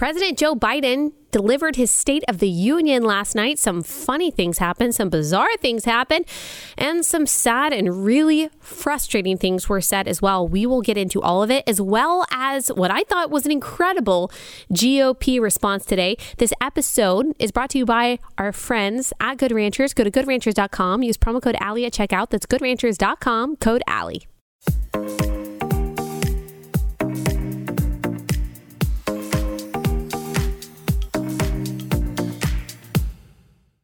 [0.00, 3.58] President Joe Biden delivered his State of the Union last night.
[3.58, 6.24] Some funny things happened, some bizarre things happened,
[6.78, 10.48] and some sad and really frustrating things were said as well.
[10.48, 13.52] We will get into all of it, as well as what I thought was an
[13.52, 14.32] incredible
[14.72, 16.16] GOP response today.
[16.38, 19.92] This episode is brought to you by our friends at Good Ranchers.
[19.92, 22.30] Go to goodranchers.com, use promo code Allie at checkout.
[22.30, 24.26] That's goodranchers.com, code Allie.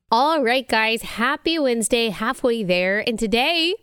[0.08, 3.02] All right, guys, happy Wednesday, halfway there.
[3.08, 3.74] And today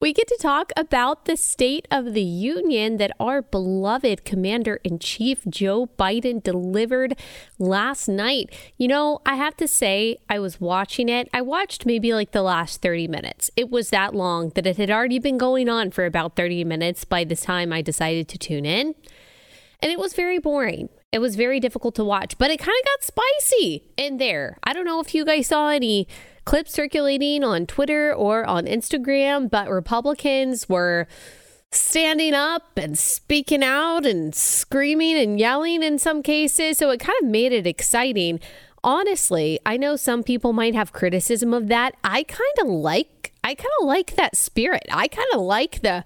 [0.00, 4.98] we get to talk about the State of the Union that our beloved Commander in
[4.98, 7.18] Chief Joe Biden delivered
[7.58, 8.54] last night.
[8.78, 11.28] You know, I have to say, I was watching it.
[11.34, 13.50] I watched maybe like the last 30 minutes.
[13.54, 17.04] It was that long that it had already been going on for about 30 minutes
[17.04, 18.94] by the time I decided to tune in.
[19.80, 20.88] And it was very boring.
[21.12, 24.58] It was very difficult to watch, but it kind of got spicy in there.
[24.64, 26.08] I don't know if you guys saw any
[26.44, 31.06] clips circulating on Twitter or on Instagram, but Republicans were
[31.70, 36.78] standing up and speaking out and screaming and yelling in some cases.
[36.78, 38.40] So it kind of made it exciting.
[38.82, 41.94] Honestly, I know some people might have criticism of that.
[42.04, 44.86] I kind of like I kind of like that spirit.
[44.90, 46.04] I kind of like the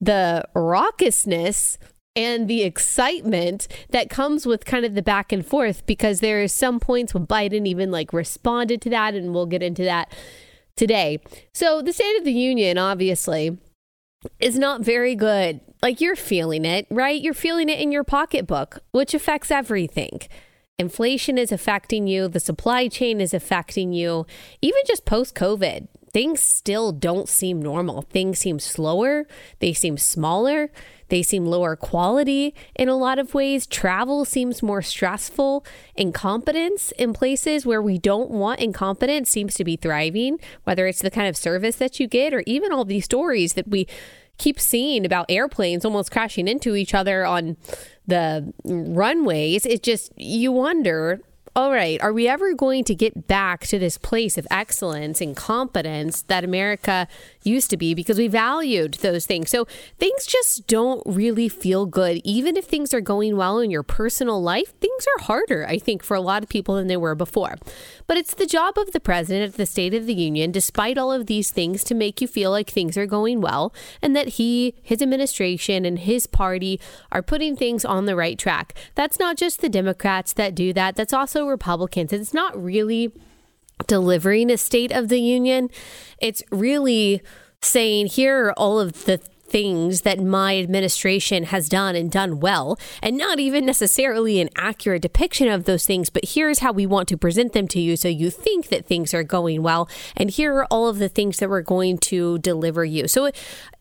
[0.00, 1.78] the raucousness
[2.14, 6.48] and the excitement that comes with kind of the back and forth because there are
[6.48, 10.12] some points when Biden even like responded to that and we'll get into that
[10.76, 11.20] today.
[11.52, 13.58] So the State of the Union obviously
[14.40, 15.60] is not very good.
[15.82, 17.20] Like you're feeling it, right?
[17.20, 20.20] You're feeling it in your pocketbook, which affects everything.
[20.78, 24.26] Inflation is affecting you, the supply chain is affecting you,
[24.60, 25.88] even just post COVID.
[26.12, 28.02] Things still don't seem normal.
[28.02, 29.26] Things seem slower,
[29.60, 30.70] they seem smaller,
[31.12, 33.66] they seem lower quality in a lot of ways.
[33.66, 35.62] Travel seems more stressful.
[35.94, 41.10] Incompetence in places where we don't want incompetence seems to be thriving, whether it's the
[41.10, 43.86] kind of service that you get or even all these stories that we
[44.38, 47.58] keep seeing about airplanes almost crashing into each other on
[48.06, 49.66] the runways.
[49.66, 51.20] It just, you wonder
[51.54, 55.36] all right, are we ever going to get back to this place of excellence and
[55.36, 57.06] competence that America
[57.42, 59.50] used to be because we valued those things?
[59.50, 59.66] So
[59.98, 62.22] things just don't really feel good.
[62.24, 66.02] Even if things are going well in your personal life, things are harder, I think,
[66.02, 67.56] for a lot of people than they were before.
[68.06, 71.12] But it's the job of the president of the State of the Union, despite all
[71.12, 74.74] of these things, to make you feel like things are going well and that he,
[74.82, 76.80] his administration, and his party
[77.10, 78.74] are putting things on the right track.
[78.94, 82.12] That's not just the Democrats that do that, that's also Republicans.
[82.12, 83.12] It's not really
[83.86, 85.70] delivering a State of the Union.
[86.18, 87.22] It's really
[87.60, 92.78] saying, here are all of the things that my administration has done and done well,
[93.02, 97.06] and not even necessarily an accurate depiction of those things, but here's how we want
[97.06, 100.54] to present them to you so you think that things are going well, and here
[100.54, 103.06] are all of the things that we're going to deliver you.
[103.06, 103.30] So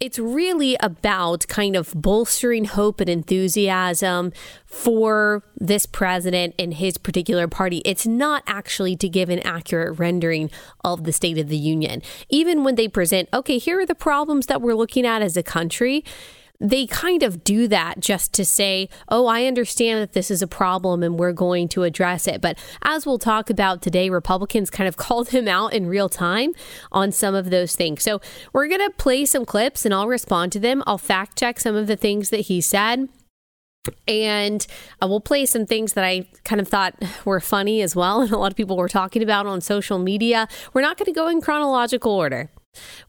[0.02, 4.34] it's really about kind of bolstering hope and enthusiasm
[4.66, 7.82] for this president and his particular party.
[7.86, 10.50] It's not actually to give an accurate rendering
[10.84, 12.02] of the State of the Union.
[12.30, 15.44] Even when they present, okay, here are the problems that we're looking at as a
[15.44, 16.04] country
[16.64, 20.48] they kind of do that just to say, oh, I understand that this is a
[20.48, 22.40] problem and we're going to address it.
[22.40, 26.52] But as we'll talk about today, Republicans kind of called him out in real time
[26.92, 28.04] on some of those things.
[28.04, 28.22] So
[28.54, 30.84] we're going to play some clips and I'll respond to them.
[30.86, 33.10] I'll fact check some of the things that he said.
[34.08, 37.96] And uh, I will play some things that I kind of thought were funny as
[37.96, 38.22] well.
[38.22, 40.48] And a lot of people were talking about on social media.
[40.74, 42.50] We're not going to go in chronological order.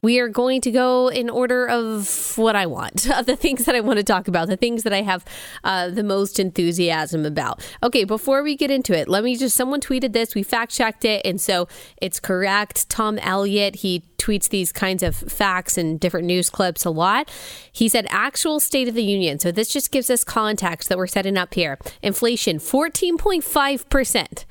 [0.00, 3.75] We are going to go in order of what I want, of the things that
[3.75, 5.25] I want to talk about, the things that I have
[5.62, 7.65] uh, the most enthusiasm about.
[7.83, 11.05] Okay, before we get into it, let me just, someone tweeted this, we fact checked
[11.05, 11.69] it, and so
[11.99, 12.89] it's correct.
[12.89, 17.31] Tom Elliott, he tweets these kinds of facts and different news clips a lot.
[17.72, 19.39] He said, actual State of the Union.
[19.39, 21.78] So this just gives us context that we're setting up here.
[22.03, 24.45] Inflation, 14.5%.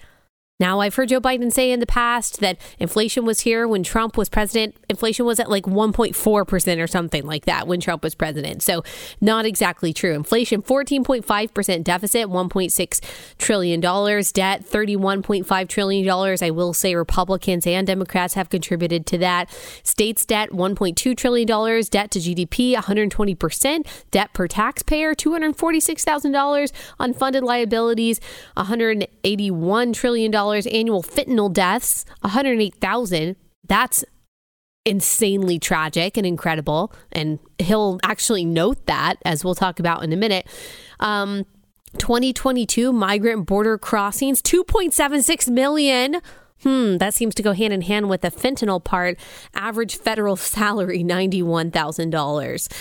[0.62, 4.16] Now, I've heard Joe Biden say in the past that inflation was here when Trump
[4.16, 4.76] was president.
[4.90, 8.62] Inflation was at like 1.4% or something like that when Trump was president.
[8.62, 8.84] So,
[9.20, 10.14] not exactly true.
[10.14, 13.02] Inflation, 14.5% deficit, $1.6
[13.40, 13.80] trillion.
[13.82, 16.38] Debt, $31.5 trillion.
[16.44, 19.50] I will say Republicans and Democrats have contributed to that.
[19.82, 21.48] States debt, $1.2 trillion.
[21.48, 23.88] Debt to GDP, 120%.
[24.12, 26.72] Debt per taxpayer, $246,000.
[27.00, 28.20] Unfunded liabilities,
[28.56, 33.36] $181 trillion annual fentanyl deaths, 108,000.
[33.68, 34.04] That's
[34.86, 36.94] insanely tragic and incredible.
[37.12, 40.48] And he'll actually note that, as we'll talk about in a minute.
[41.00, 41.46] Um,
[41.98, 46.22] 2022 migrant border crossings 2.76 million.
[46.64, 49.20] Hmm, that seems to go hand in hand with the fentanyl part.
[49.54, 52.72] Average federal salary $91,000.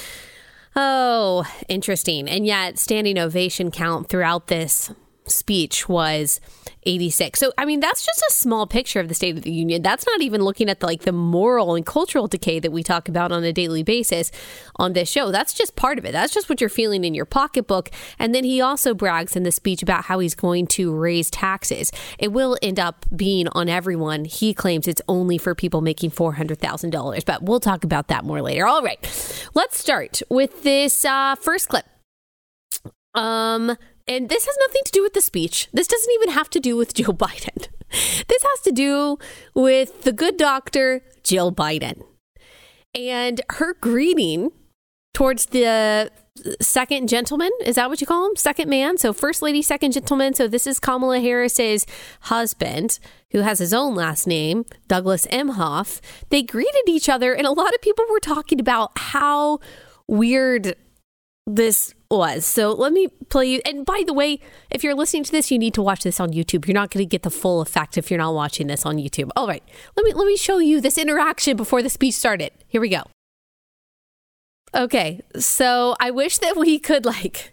[0.76, 2.28] Oh, interesting.
[2.28, 4.92] And yet, standing ovation count throughout this
[5.30, 6.40] speech was
[6.84, 7.38] 86.
[7.38, 9.82] So, I mean, that's just a small picture of the State of the Union.
[9.82, 13.08] That's not even looking at the, like the moral and cultural decay that we talk
[13.08, 14.30] about on a daily basis
[14.76, 15.30] on this show.
[15.30, 16.12] That's just part of it.
[16.12, 17.90] That's just what you're feeling in your pocketbook.
[18.18, 21.92] And then he also brags in the speech about how he's going to raise taxes.
[22.18, 24.24] It will end up being on everyone.
[24.24, 28.66] He claims it's only for people making $400,000, but we'll talk about that more later.
[28.66, 29.00] All right,
[29.54, 31.84] let's start with this uh, first clip.
[33.14, 33.76] Um,
[34.10, 35.68] and this has nothing to do with the speech.
[35.72, 37.68] This doesn't even have to do with Joe Biden.
[38.28, 39.18] This has to do
[39.54, 42.02] with the good doctor, Jill Biden.
[42.94, 44.50] And her greeting
[45.14, 46.10] towards the
[46.60, 47.50] second gentleman.
[47.64, 48.36] Is that what you call him?
[48.36, 48.98] Second man.
[48.98, 50.34] So, first lady, second gentleman.
[50.34, 51.86] So, this is Kamala Harris's
[52.22, 52.98] husband,
[53.32, 56.00] who has his own last name, Douglas Emhoff.
[56.30, 59.60] They greeted each other, and a lot of people were talking about how
[60.06, 60.74] weird
[61.46, 62.44] this was.
[62.44, 63.60] So let me play you.
[63.64, 64.40] And by the way,
[64.70, 66.66] if you're listening to this, you need to watch this on YouTube.
[66.66, 69.30] You're not going to get the full effect if you're not watching this on YouTube.
[69.36, 69.62] All right,
[69.96, 72.50] let me let me show you this interaction before the speech started.
[72.66, 73.02] Here we go.
[74.74, 77.52] Okay, so I wish that we could like,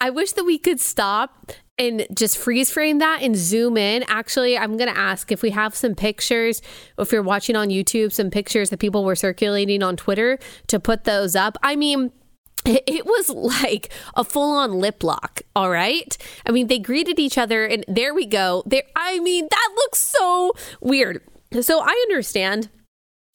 [0.00, 4.04] I wish that we could stop and just freeze frame that and zoom in.
[4.06, 6.60] Actually, I'm going to ask if we have some pictures,
[6.98, 11.04] if you're watching on YouTube, some pictures that people were circulating on Twitter to put
[11.04, 11.56] those up.
[11.62, 12.12] I mean,
[12.66, 16.16] it was like a full on lip lock, all right?
[16.46, 18.62] I mean, they greeted each other and there we go.
[18.66, 21.22] There I mean, that looks so weird.
[21.60, 22.68] So I understand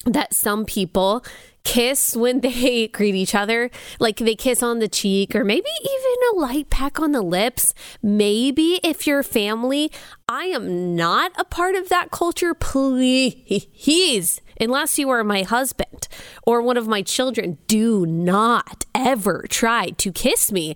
[0.05, 1.23] that some people
[1.67, 3.69] kiss when they greet each other.
[3.99, 7.73] Like they kiss on the cheek or maybe even a light peck on the lips.
[8.01, 9.91] Maybe if you're family,
[10.27, 12.53] I am not a part of that culture.
[12.53, 16.07] Please, unless you are my husband
[16.43, 20.73] or one of my children, do not ever try to kiss me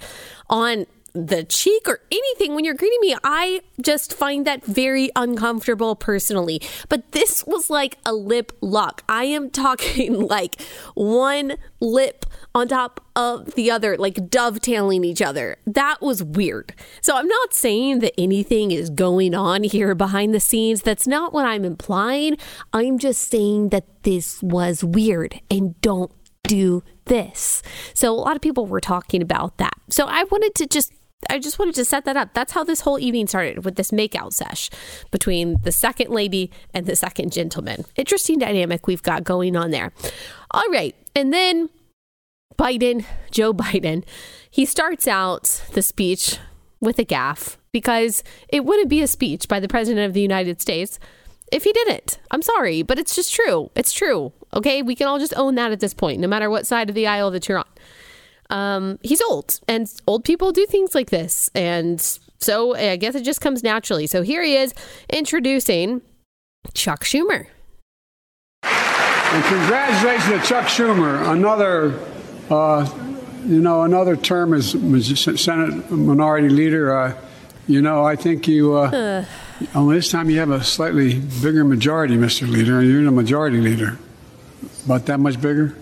[0.49, 3.15] on the cheek or anything when you're greeting me.
[3.23, 6.61] I just find that very uncomfortable personally.
[6.89, 9.03] But this was like a lip lock.
[9.09, 10.61] I am talking like
[10.93, 15.57] one lip on top of the other, like dovetailing each other.
[15.65, 16.73] That was weird.
[17.01, 20.81] So I'm not saying that anything is going on here behind the scenes.
[20.81, 22.37] That's not what I'm implying.
[22.73, 26.11] I'm just saying that this was weird and don't
[26.43, 27.61] do this.
[27.93, 29.73] So a lot of people were talking about that.
[29.89, 30.91] So I wanted to just
[31.29, 32.33] I just wanted to set that up.
[32.33, 34.69] That's how this whole evening started with this makeout sesh
[35.11, 37.85] between the second lady and the second gentleman.
[37.95, 39.91] Interesting dynamic we've got going on there.
[40.51, 40.95] All right.
[41.15, 41.69] And then
[42.57, 44.03] Biden, Joe Biden,
[44.49, 46.37] he starts out the speech
[46.79, 50.59] with a gaffe because it wouldn't be a speech by the president of the United
[50.59, 50.99] States
[51.51, 52.19] if he didn't.
[52.31, 53.69] I'm sorry, but it's just true.
[53.75, 54.33] It's true.
[54.53, 54.81] Okay.
[54.81, 57.07] We can all just own that at this point, no matter what side of the
[57.07, 57.65] aisle that you're on
[58.51, 61.49] um, he's old, and old people do things like this.
[61.55, 61.99] And
[62.37, 64.07] so I guess it just comes naturally.
[64.07, 64.73] So here he is
[65.09, 66.01] introducing
[66.73, 67.47] Chuck Schumer.
[68.63, 71.97] And congratulations to Chuck Schumer, another,
[72.49, 72.89] uh,
[73.45, 76.95] you know, another term as Senate Minority Leader.
[76.95, 77.17] Uh,
[77.67, 78.75] you know, I think you.
[78.75, 79.25] Uh,
[79.75, 82.49] only this time you have a slightly bigger majority, Mr.
[82.49, 82.79] Leader.
[82.79, 83.97] And you're the majority leader.
[84.85, 85.75] About that much bigger?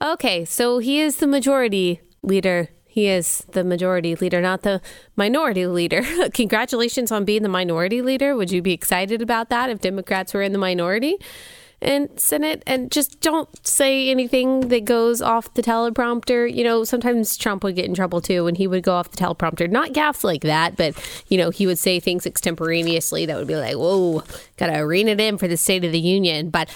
[0.00, 2.68] Okay, so he is the majority leader.
[2.84, 4.80] He is the majority leader, not the
[5.16, 6.02] minority leader.
[6.34, 8.34] Congratulations on being the minority leader.
[8.36, 11.18] Would you be excited about that if Democrats were in the minority?
[11.80, 16.52] in Senate and just don't say anything that goes off the teleprompter.
[16.52, 19.16] You know, sometimes Trump would get in trouble too when he would go off the
[19.16, 19.70] teleprompter.
[19.70, 20.94] Not gaffes like that, but,
[21.28, 24.24] you know, he would say things extemporaneously that would be like, whoa,
[24.56, 26.50] gotta rein it in for the State of the Union.
[26.50, 26.70] But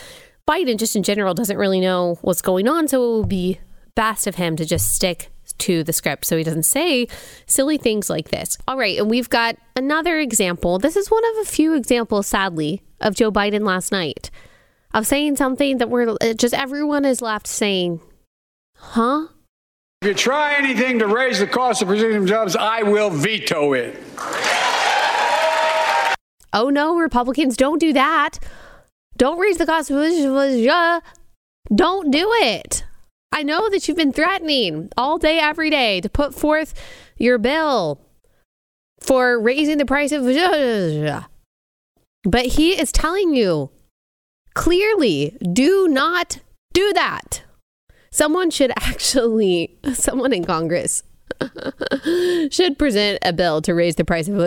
[0.48, 2.88] Biden, just in general, doesn't really know what's going on.
[2.88, 3.60] So it would be
[3.94, 7.06] best of him to just stick to the script so he doesn't say
[7.46, 8.56] silly things like this.
[8.66, 10.78] All right, and we've got another example.
[10.78, 14.30] This is one of a few examples, sadly, of Joe Biden last night
[14.92, 18.00] of saying something that we're just everyone is left saying,
[18.76, 19.28] huh?
[20.02, 23.96] If you try anything to raise the cost of producing jobs, I will veto it.
[26.52, 28.38] Oh no, Republicans don't do that.
[29.20, 29.98] Don't raise the cost of
[31.74, 32.86] Don't do it.
[33.30, 36.72] I know that you've been threatening all day, every day to put forth
[37.18, 38.00] your bill
[38.98, 40.24] for raising the price of.
[42.24, 43.68] But he is telling you
[44.54, 46.38] clearly do not
[46.72, 47.42] do that.
[48.10, 51.02] Someone should actually, someone in Congress
[52.50, 54.38] should present a bill to raise the price of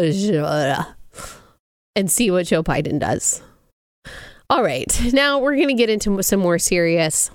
[1.96, 3.44] and see what Joe Biden does.
[4.50, 7.32] All right, now we're going to get into some more serious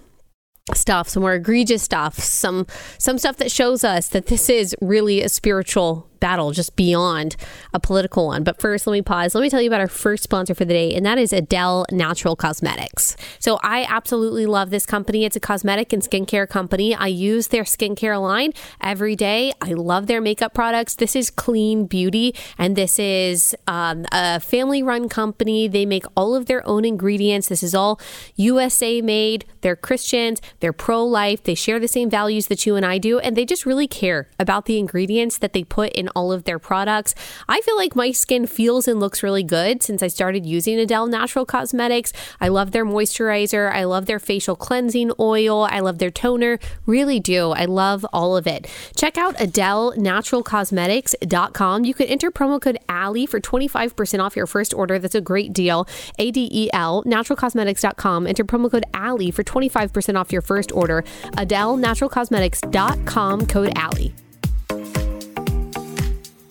[0.75, 2.67] stuff, some more egregious stuff, some
[2.99, 7.37] some stuff that shows us that this is really a spiritual battle just beyond
[7.73, 8.45] a political one.
[8.45, 9.35] But first, let me pause.
[9.35, 11.85] Let me tell you about our first sponsor for the day, and that is A'Del
[11.91, 13.17] Natural Cosmetics.
[13.39, 15.25] So I absolutely love this company.
[15.25, 16.95] It's a cosmetic and skincare company.
[16.95, 19.53] I use their skincare line every day.
[19.61, 20.95] I love their makeup products.
[20.95, 25.69] This is clean beauty, and this is um, a family run company.
[25.69, 27.49] They make all of their own ingredients.
[27.49, 28.01] This is all
[28.37, 29.45] USA made.
[29.61, 33.19] They're Christians, they're pro life, they share the same values that you and I do,
[33.19, 36.59] and they just really care about the ingredients that they put in all of their
[36.59, 37.15] products.
[37.49, 41.09] I feel like my skin feels and looks really good since I started using A'Del
[41.09, 42.13] Natural Cosmetics.
[42.41, 43.73] I love their moisturizer.
[43.73, 45.67] I love their facial cleansing oil.
[45.71, 46.59] I love their toner.
[46.87, 47.51] Really do.
[47.51, 48.67] I love all of it.
[48.97, 51.85] Check out AdelNaturalCosmetics.com.
[51.85, 54.99] You can enter promo code Allie for 25% off your first order.
[54.99, 55.87] That's a great deal.
[56.19, 58.27] A D E L, naturalcosmetics.com.
[58.27, 61.05] Enter promo code Allie for 25% off your first order.
[61.37, 64.15] AdelNaturalCosmetics.com, code Allie.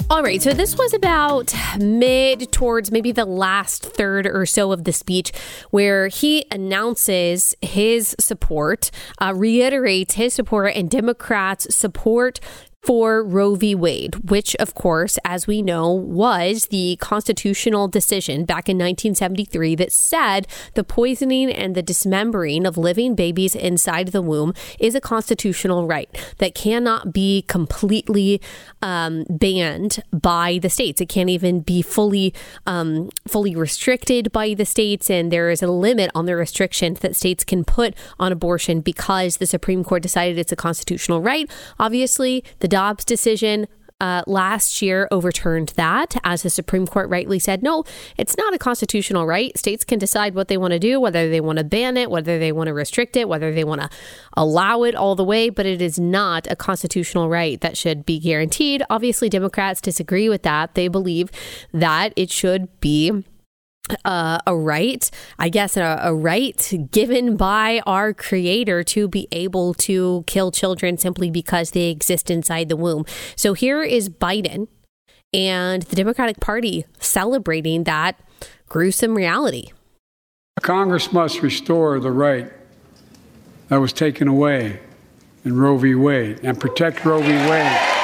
[0.10, 4.86] All right, so this was about mid towards maybe the last third or so of
[4.86, 5.34] the speech
[5.70, 12.40] where he announces his support, uh, reiterates his support, and Democrats support
[12.84, 13.76] for Roe v.
[13.76, 19.92] Wade, which, of course, as we know, was the constitutional decision back in 1973 that
[19.92, 25.86] said the poisoning and the dismembering of living babies inside the womb is a constitutional
[25.86, 28.42] right that cannot be completely
[28.82, 31.02] um, banned by the states.
[31.02, 32.34] It can't even be fully
[32.66, 37.16] um, fully restricted by the states, and there is a limit on the restrictions that
[37.16, 41.50] states can put on abortion because the Supreme Court decided it's a constitutional right.
[41.80, 43.66] Obviously, the Dobbs decision
[44.00, 47.84] uh, last year overturned that, as the Supreme Court rightly said, no,
[48.18, 49.58] it's not a constitutional right.
[49.58, 52.38] States can decide what they want to do, whether they want to ban it, whether
[52.38, 53.90] they want to restrict it, whether they want to
[54.34, 58.20] allow it all the way, but it is not a constitutional right that should be
[58.20, 58.84] guaranteed.
[58.92, 60.76] Obviously, Democrats disagree with that.
[60.76, 61.32] They believe
[61.74, 63.24] that it should be
[64.06, 69.74] uh, a right, I guess, a, a, right given by our creator to be able
[69.76, 73.06] to kill children simply because they exist inside the womb.
[73.36, 74.68] So here is Biden
[75.34, 78.20] and the Democratic Party celebrating that
[78.68, 79.72] gruesome reality.
[80.62, 82.52] Congress must restore the right
[83.70, 84.80] that was taken away
[85.46, 85.96] in Roe v.
[85.96, 87.32] Wade and protect Roe v.
[87.50, 87.97] Wade.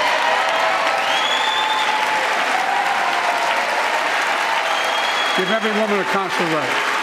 [5.38, 6.94] Give every woman a constitutional right.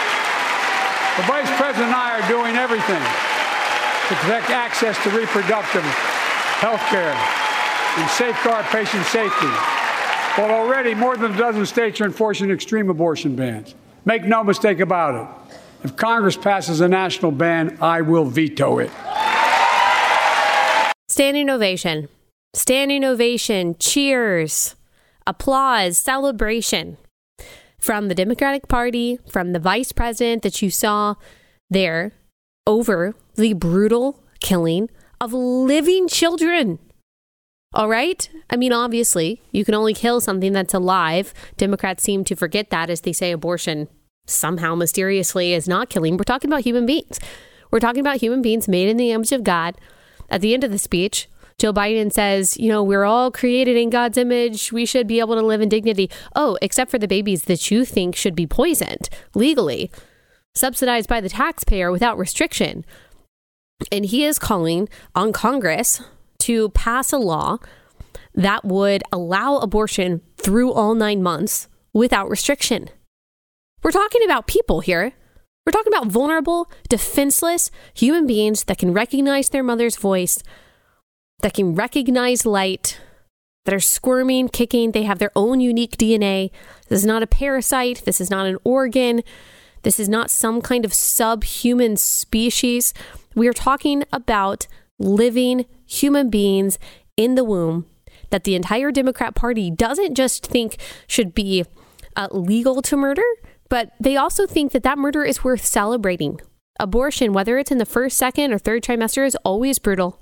[1.17, 3.03] The Vice President and I are doing everything
[4.07, 5.83] to protect access to reproductive
[6.63, 9.51] health care and safeguard patient safety.
[10.37, 13.75] But already more than a dozen states are enforcing extreme abortion bans.
[14.05, 15.15] Make no mistake about
[15.51, 15.57] it.
[15.83, 18.91] If Congress passes a national ban, I will veto it.
[21.09, 22.07] Standing ovation.
[22.53, 23.75] Standing ovation.
[23.77, 24.77] Cheers.
[25.27, 25.97] Applause.
[25.97, 26.95] Celebration
[27.81, 31.15] from the Democratic Party, from the vice president that you saw
[31.69, 32.13] there
[32.65, 36.79] over the brutal killing of living children.
[37.73, 38.29] All right?
[38.49, 41.33] I mean, obviously, you can only kill something that's alive.
[41.57, 43.87] Democrats seem to forget that as they say abortion
[44.27, 46.17] somehow mysteriously is not killing.
[46.17, 47.19] We're talking about human beings.
[47.71, 49.75] We're talking about human beings made in the image of God.
[50.29, 51.27] At the end of the speech,
[51.61, 54.71] Joe Biden says, you know, we're all created in God's image.
[54.71, 56.09] We should be able to live in dignity.
[56.35, 59.91] Oh, except for the babies that you think should be poisoned legally,
[60.55, 62.83] subsidized by the taxpayer without restriction.
[63.91, 66.01] And he is calling on Congress
[66.39, 67.59] to pass a law
[68.33, 72.89] that would allow abortion through all nine months without restriction.
[73.83, 75.13] We're talking about people here.
[75.67, 80.41] We're talking about vulnerable, defenseless human beings that can recognize their mother's voice,
[81.41, 82.99] that can recognize light,
[83.65, 84.91] that are squirming, kicking.
[84.91, 86.51] They have their own unique DNA.
[86.87, 88.03] This is not a parasite.
[88.05, 89.21] This is not an organ.
[89.83, 92.93] This is not some kind of subhuman species.
[93.35, 94.67] We are talking about
[94.99, 96.77] living human beings
[97.17, 97.85] in the womb
[98.29, 101.65] that the entire Democrat Party doesn't just think should be
[102.15, 103.23] uh, legal to murder,
[103.69, 106.39] but they also think that that murder is worth celebrating.
[106.79, 110.19] Abortion, whether it's in the first, second, or third trimester, is always brutal.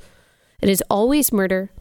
[0.61, 1.71] It is always murder.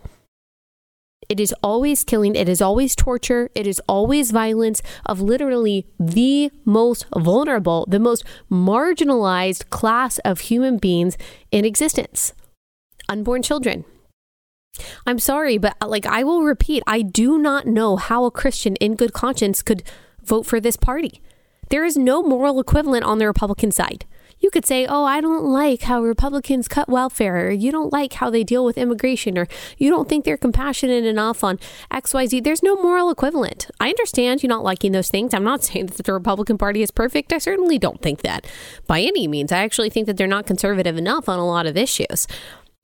[1.29, 2.35] It is always killing.
[2.35, 3.51] It is always torture.
[3.55, 10.79] It is always violence of literally the most vulnerable, the most marginalized class of human
[10.79, 11.19] beings
[11.51, 12.33] in existence
[13.09, 13.85] unborn children.
[15.07, 18.77] I'm sorry, but uh, like I will repeat, I do not know how a Christian
[18.77, 19.83] in good conscience could
[20.23, 21.21] vote for this party.
[21.71, 24.05] There is no moral equivalent on the Republican side.
[24.41, 28.15] You could say, oh, I don't like how Republicans cut welfare, or you don't like
[28.15, 31.59] how they deal with immigration, or you don't think they're compassionate enough on
[31.91, 32.45] XYZ.
[32.45, 33.69] There's no moral equivalent.
[33.81, 35.35] I understand you not liking those things.
[35.35, 37.33] I'm not saying that the Republican Party is perfect.
[37.33, 38.47] I certainly don't think that
[38.87, 39.53] by any means.
[39.53, 42.27] I actually think that they're not conservative enough on a lot of issues.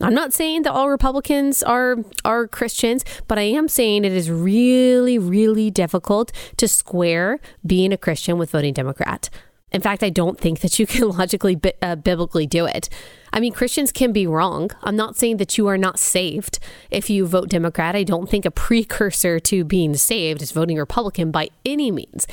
[0.01, 4.31] I'm not saying that all Republicans are are Christians, but I am saying it is
[4.31, 9.31] really really difficult to square being a Christian with voting Democrat.
[9.75, 12.89] In fact, I don't think that you can logically uh, biblically do it.
[13.33, 14.71] I mean, Christians can be wrong.
[14.85, 17.97] I'm not saying that you are not saved if you vote Democrat.
[17.97, 22.27] I don't think a precursor to being saved is voting Republican by any means.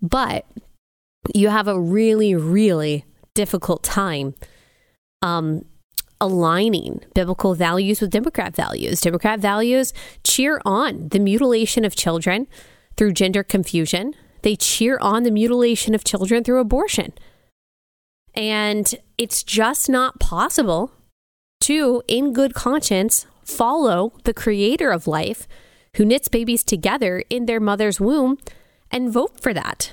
[0.00, 0.46] But
[1.34, 3.04] you have a really really
[3.34, 4.34] difficult time
[5.22, 5.64] um,
[6.20, 9.00] aligning biblical values with Democrat values.
[9.00, 9.92] Democrat values
[10.24, 12.46] cheer on the mutilation of children
[12.96, 14.14] through gender confusion,
[14.48, 17.12] they cheer on the mutilation of children through abortion.
[18.32, 20.90] And it's just not possible
[21.60, 25.46] to, in good conscience, follow the creator of life
[25.96, 28.38] who knits babies together in their mother's womb
[28.90, 29.92] and vote for that.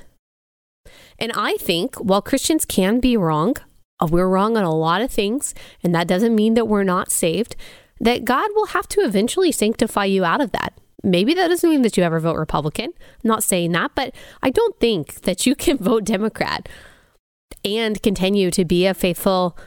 [1.19, 3.55] And I think while Christians can be wrong,
[3.99, 7.11] uh, we're wrong on a lot of things, and that doesn't mean that we're not
[7.11, 7.57] saved,
[7.99, 10.79] that God will have to eventually sanctify you out of that.
[11.03, 12.93] Maybe that doesn't mean that you ever vote Republican.
[12.99, 16.67] I'm not saying that, but I don't think that you can vote Democrat
[17.63, 19.57] and continue to be a faithful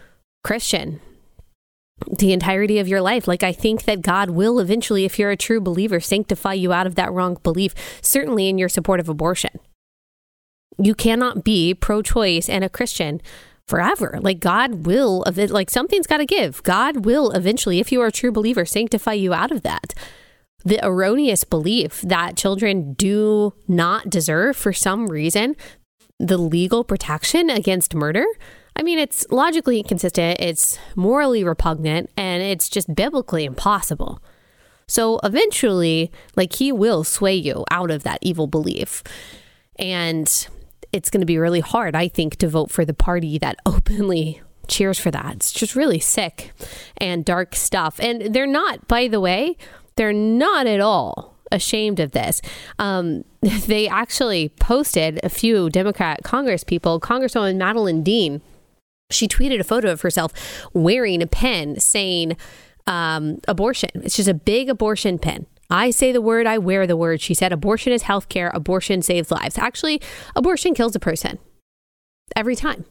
[0.44, 1.00] Christian
[2.06, 3.26] the entirety of your life.
[3.26, 6.86] Like, I think that God will eventually, if you're a true believer, sanctify you out
[6.86, 9.58] of that wrong belief, certainly in your support of abortion.
[10.78, 13.20] You cannot be pro choice and a Christian
[13.66, 14.18] forever.
[14.22, 16.62] Like God will, like something's got to give.
[16.62, 19.92] God will eventually, if you are a true believer, sanctify you out of that.
[20.68, 25.56] The erroneous belief that children do not deserve, for some reason,
[26.18, 28.26] the legal protection against murder.
[28.76, 34.22] I mean, it's logically inconsistent, it's morally repugnant, and it's just biblically impossible.
[34.86, 39.02] So eventually, like, he will sway you out of that evil belief.
[39.78, 40.28] And
[40.92, 44.42] it's going to be really hard, I think, to vote for the party that openly
[44.66, 45.36] cheers for that.
[45.36, 46.52] It's just really sick
[46.98, 47.98] and dark stuff.
[47.98, 49.56] And they're not, by the way,
[49.98, 52.40] they're not at all ashamed of this.
[52.78, 53.24] Um,
[53.66, 58.40] they actually posted a few Democrat Congress people, Congresswoman Madeleine Dean.
[59.10, 60.32] She tweeted a photo of herself
[60.72, 62.36] wearing a pen saying
[62.86, 63.90] um, abortion.
[63.94, 65.46] It's just a big abortion pen.
[65.70, 67.20] I say the word, I wear the word.
[67.20, 69.58] She said abortion is healthcare, abortion saves lives.
[69.58, 70.00] Actually,
[70.34, 71.38] abortion kills a person
[72.36, 72.86] every time.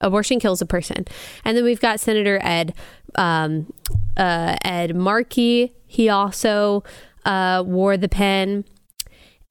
[0.00, 1.06] Abortion kills a person.
[1.44, 2.74] And then we've got Senator Ed
[3.16, 3.72] um,
[4.16, 5.72] uh, Ed Markey.
[5.86, 6.84] He also
[7.24, 8.64] uh, wore the pen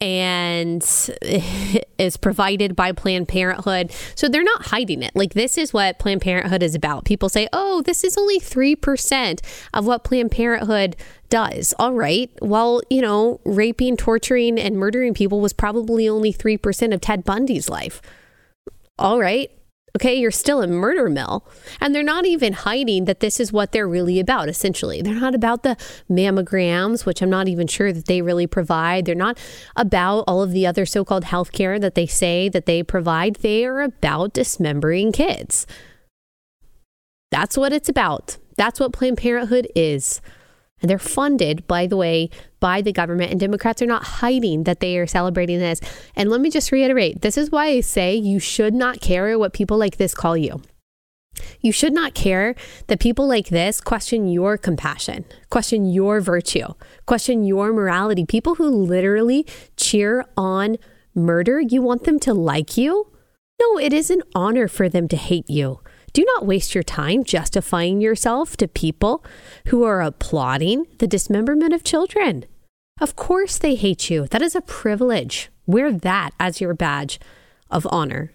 [0.02, 0.82] and
[1.98, 3.92] is provided by Planned Parenthood.
[4.16, 5.16] So they're not hiding it.
[5.16, 7.06] Like, this is what Planned Parenthood is about.
[7.06, 9.40] People say, oh, this is only 3%
[9.74, 10.96] of what Planned Parenthood
[11.30, 11.74] does.
[11.78, 12.32] All right.
[12.42, 17.70] Well, you know, raping, torturing, and murdering people was probably only 3% of Ted Bundy's
[17.70, 18.02] life.
[18.98, 19.52] All right.
[19.96, 21.48] Okay, you're still a murder mill.
[21.82, 25.02] And they're not even hiding that this is what they're really about, essentially.
[25.02, 25.78] They're not about the
[26.10, 29.06] mammograms, which I'm not even sure that they really provide.
[29.06, 29.38] They're not
[29.76, 33.38] about all of the other so called health care that they say that they provide.
[33.38, 35.66] They are about dismembering kids.
[37.32, 38.38] That's what it's about.
[38.58, 40.22] That's what Planned Parenthood is.
[40.82, 43.32] And they're funded, by the way, by the government.
[43.32, 45.82] And Democrats are not hiding that they are celebrating this.
[46.16, 49.54] And let me just reiterate this is why I say you should not care what
[49.54, 50.62] people like this call you.
[51.62, 52.56] You should not care
[52.88, 56.74] that people like this question your compassion, question your virtue,
[57.06, 58.26] question your morality.
[58.26, 59.46] People who literally
[59.78, 60.78] cheer on
[61.16, 63.12] murder, you want them to like you?
[63.60, 65.82] No, it is an honor for them to hate you.
[66.14, 69.24] Do not waste your time justifying yourself to people
[69.68, 72.46] who are applauding the dismemberment of children.
[73.00, 74.28] Of course, they hate you.
[74.28, 75.50] That is a privilege.
[75.66, 77.20] Wear that as your badge
[77.70, 78.32] of honor.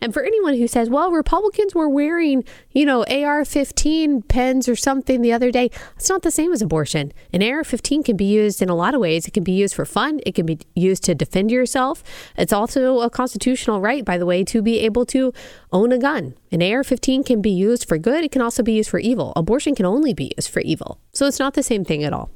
[0.00, 4.76] And for anyone who says, well, Republicans were wearing, you know, AR 15 pens or
[4.76, 7.12] something the other day, it's not the same as abortion.
[7.32, 9.26] An AR 15 can be used in a lot of ways.
[9.26, 12.02] It can be used for fun, it can be used to defend yourself.
[12.36, 15.32] It's also a constitutional right, by the way, to be able to
[15.72, 16.34] own a gun.
[16.50, 19.32] An AR 15 can be used for good, it can also be used for evil.
[19.36, 21.00] Abortion can only be used for evil.
[21.12, 22.30] So it's not the same thing at all.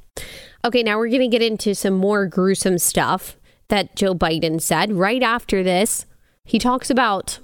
[0.65, 3.37] Okay, now we're going to get into some more gruesome stuff
[3.69, 6.05] that Joe Biden said right after this.
[6.45, 7.39] He talks about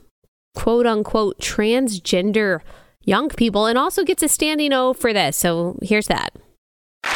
[0.56, 2.60] quote unquote transgender
[3.04, 5.38] young people and also gets a standing O for this.
[5.38, 6.34] So here's that.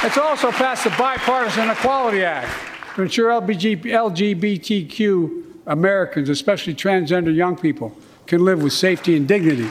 [0.01, 2.49] It's also passed the Bipartisan Equality Act
[2.95, 7.95] to ensure LGBTQ Americans, especially transgender young people,
[8.27, 9.69] can live with safety and dignity.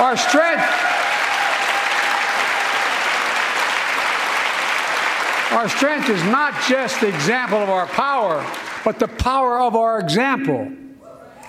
[0.00, 0.64] Our strength.
[5.52, 8.44] Our strength is not just the example of our power,
[8.84, 10.70] but the power of our example.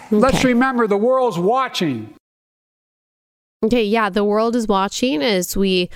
[0.08, 0.16] Okay.
[0.16, 2.14] Let's remember the world's watching.
[3.64, 5.90] Okay, yeah, the world is watching as we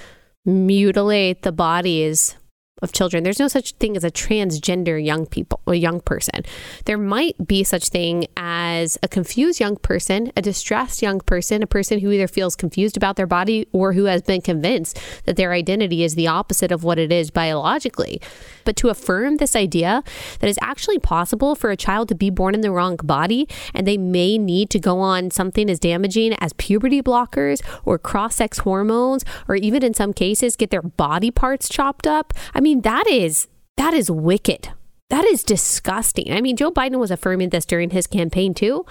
[0.45, 2.35] mutilate the bodies
[2.81, 3.23] of children.
[3.23, 6.43] There's no such thing as a transgender young people, a young person.
[6.85, 11.67] There might be such thing as a confused young person, a distressed young person, a
[11.67, 15.53] person who either feels confused about their body or who has been convinced that their
[15.53, 18.21] identity is the opposite of what it is biologically.
[18.63, 20.03] But to affirm this idea
[20.39, 23.87] that it's actually possible for a child to be born in the wrong body and
[23.87, 28.59] they may need to go on something as damaging as puberty blockers or cross sex
[28.59, 32.33] hormones, or even in some cases get their body parts chopped up.
[32.53, 34.69] I mean, that is that is wicked.
[35.09, 36.31] That is disgusting.
[36.31, 38.85] I mean, Joe Biden was affirming this during his campaign too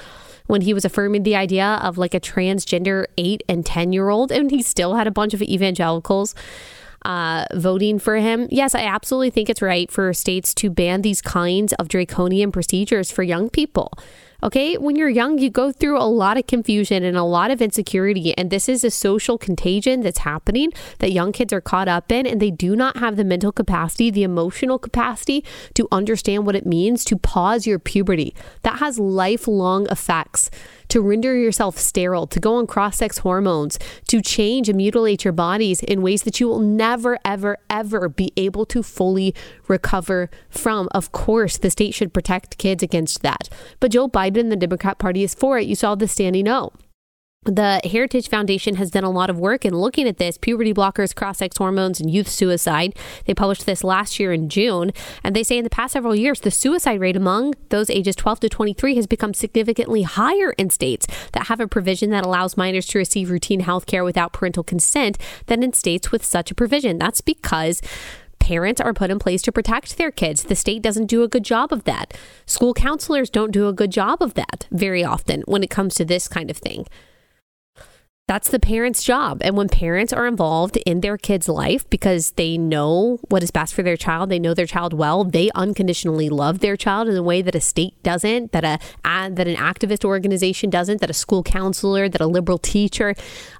[0.47, 4.33] when he was affirming the idea of like a transgender eight and 10 year old,
[4.33, 6.35] and he still had a bunch of evangelicals
[7.05, 8.49] uh, voting for him.
[8.51, 13.11] Yes, I absolutely think it's right for states to ban these kinds of draconian procedures
[13.11, 13.93] for young people.
[14.43, 17.61] Okay, when you're young, you go through a lot of confusion and a lot of
[17.61, 18.37] insecurity.
[18.39, 22.27] And this is a social contagion that's happening that young kids are caught up in,
[22.27, 26.65] and they do not have the mental capacity, the emotional capacity to understand what it
[26.65, 28.35] means to pause your puberty.
[28.63, 30.51] That has lifelong effects
[30.91, 35.33] to render yourself sterile, to go on cross sex hormones, to change and mutilate your
[35.33, 39.35] bodies in ways that you will never, ever, ever be able to fully
[39.69, 40.89] recover from.
[40.93, 43.49] Of course, the state should protect kids against that.
[43.79, 45.67] But Joe Biden and the Democrat Party is for it.
[45.67, 46.73] You saw the standing O
[47.45, 51.15] the Heritage Foundation has done a lot of work in looking at this puberty blockers,
[51.15, 52.95] cross sex hormones, and youth suicide.
[53.25, 54.93] They published this last year in June,
[55.25, 58.41] and they say in the past several years, the suicide rate among those ages 12
[58.41, 62.87] to 23 has become significantly higher in states that have a provision that allows minors
[62.89, 66.99] to receive routine health care without parental consent than in states with such a provision.
[66.99, 67.81] That's because
[68.39, 70.45] parents are put in place to protect their kids.
[70.45, 72.13] The state doesn't do a good job of that.
[72.45, 76.05] School counselors don't do a good job of that very often when it comes to
[76.05, 76.87] this kind of thing.
[78.31, 79.43] That's the parent's job.
[79.43, 83.75] And when parents are involved in their kid's life because they know what is best
[83.75, 87.25] for their child, they know their child well, they unconditionally love their child in a
[87.25, 91.43] way that a state doesn't, that a that an activist organization doesn't, that a school
[91.43, 93.17] counselor, that a liberal teacher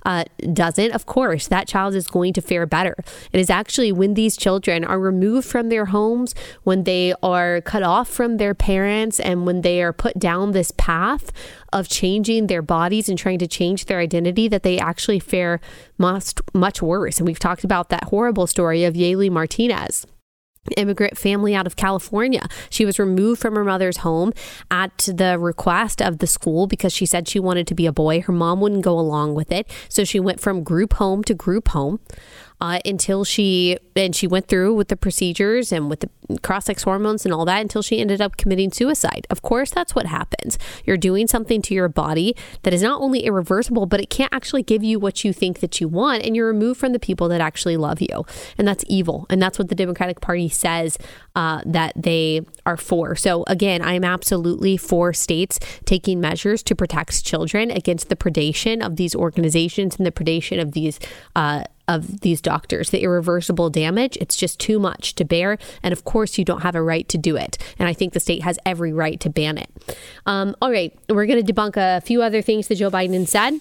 [0.07, 0.93] uh, doesn't.
[0.93, 2.95] Of course, that child is going to fare better.
[3.33, 7.83] It is actually when these children are removed from their homes, when they are cut
[7.83, 11.33] off from their parents, and when they are put down this path
[11.73, 15.61] of changing their bodies and trying to change their identity that they actually fare
[15.99, 17.19] much, much worse.
[17.19, 20.07] And we've talked about that horrible story of Yaeli Martinez
[20.77, 22.47] immigrant family out of California.
[22.69, 24.33] She was removed from her mother's home
[24.71, 28.21] at the request of the school because she said she wanted to be a boy.
[28.21, 29.69] Her mom wouldn't go along with it.
[29.89, 32.01] So she went from group home to group home
[32.61, 36.11] uh, until she and she went through with the procedures and with the
[36.43, 39.27] cross sex hormones and all that until she ended up committing suicide.
[39.31, 40.59] Of course, that's what happens.
[40.85, 44.63] You're doing something to your body that is not only irreversible, but it can't actually
[44.63, 47.41] give you what you think that you want, and you're removed from the people that
[47.41, 48.25] actually love you,
[48.59, 49.27] and that's evil.
[49.31, 50.99] And that's what the Democratic Party says
[51.35, 53.17] uh, that they are for.
[53.17, 58.85] So again, I am absolutely for states taking measures to protect children against the predation
[58.85, 60.99] of these organizations and the predation of these.
[61.35, 64.17] Uh, of these doctors, the irreversible damage.
[64.21, 65.59] It's just too much to bear.
[65.83, 67.59] And of course, you don't have a right to do it.
[67.79, 69.69] And I think the state has every right to ban it.
[70.25, 73.61] Um, all right, we're going to debunk a few other things that Joe Biden said.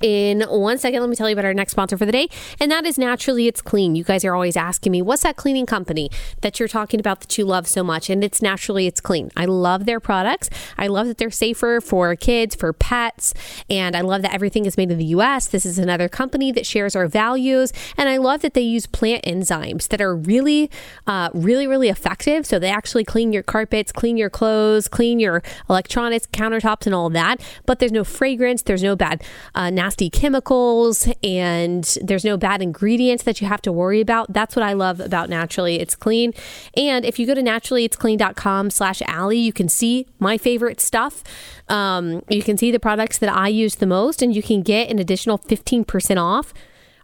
[0.00, 2.28] In one second, let me tell you about our next sponsor for the day,
[2.58, 3.94] and that is Naturally It's Clean.
[3.94, 7.38] You guys are always asking me, what's that cleaning company that you're talking about that
[7.38, 8.10] you love so much?
[8.10, 9.30] And it's Naturally It's Clean.
[9.36, 10.50] I love their products.
[10.76, 13.32] I love that they're safer for kids, for pets,
[13.68, 15.46] and I love that everything is made in the US.
[15.46, 19.24] This is another company that shares our values, and I love that they use plant
[19.24, 20.70] enzymes that are really,
[21.06, 22.44] uh, really, really effective.
[22.44, 27.10] So they actually clean your carpets, clean your clothes, clean your electronics, countertops, and all
[27.10, 27.40] that.
[27.66, 29.22] But there's no fragrance, there's no bad.
[29.54, 34.32] Uh, uh, nasty chemicals and there's no bad ingredients that you have to worry about.
[34.32, 36.32] That's what I love about Naturally It's Clean.
[36.74, 41.22] And if you go to naturallyitsclean.com slash Allie, you can see my favorite stuff.
[41.68, 44.88] Um, you can see the products that I use the most and you can get
[44.88, 46.54] an additional 15% off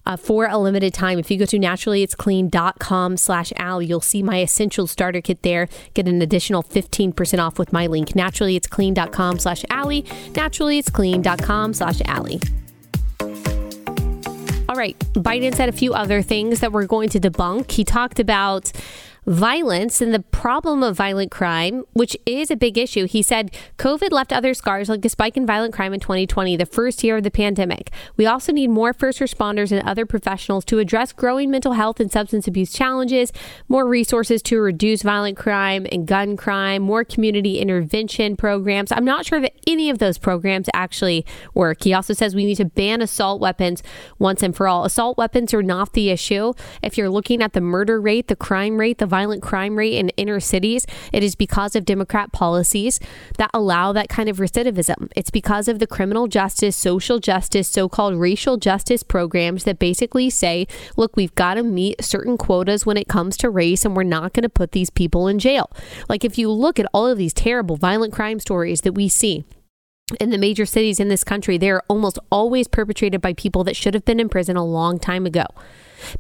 [0.07, 1.19] uh, for a limited time.
[1.19, 5.69] If you go to naturallyitsclean.com slash Al, you'll see my essential starter kit there.
[5.95, 12.41] Get an additional 15% off with my link, naturallyitsclean.com slash Allie, naturallyitsclean.com slash Allie.
[14.69, 17.71] All right, Biden said a few other things that we're going to debunk.
[17.71, 18.73] He talked about
[19.27, 23.07] violence and the problem of violent crime, which is a big issue.
[23.07, 26.65] He said COVID left other scars like a spike in violent crime in 2020, the
[26.65, 27.91] first year of the pandemic.
[28.17, 32.11] We also need more first responders and other professionals to address growing mental health and
[32.11, 33.33] substance abuse challenges,
[33.69, 38.93] more resources to reduce violent crime and gun crime, more community intervention programs.
[38.93, 41.83] I'm not sure that any of those programs actually work.
[41.83, 43.83] He also says we need to ban assault weapons
[44.21, 44.85] once and for all.
[44.85, 46.53] Assault weapons are not the issue.
[46.81, 50.11] If you're looking at the murder rate, the crime rate, the violent crime rate in
[50.19, 53.01] inner cities, it is because of Democrat policies
[53.39, 55.11] that allow that kind of recidivism.
[55.17, 60.29] It's because of the criminal justice, social justice, so called racial justice programs that basically
[60.29, 60.67] say,
[60.99, 64.35] look, we've got to meet certain quotas when it comes to race, and we're not
[64.35, 65.71] going to put these people in jail.
[66.11, 69.47] Like if you look at all of these terrible violent crime stories that we see,
[70.21, 73.95] in the major cities in this country, they're almost always perpetrated by people that should
[73.95, 75.47] have been in prison a long time ago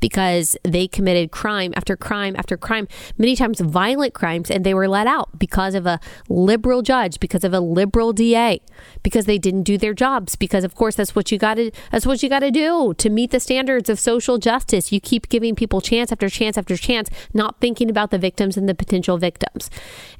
[0.00, 4.88] because they committed crime after crime after crime, many times violent crimes, and they were
[4.88, 8.60] let out because of a liberal judge, because of a liberal DA,
[9.02, 10.36] because they didn't do their jobs.
[10.36, 13.10] Because of course that's what you got to that's what you got to do to
[13.10, 14.92] meet the standards of social justice.
[14.92, 18.68] You keep giving people chance after chance after chance, not thinking about the victims and
[18.68, 19.70] the potential victims.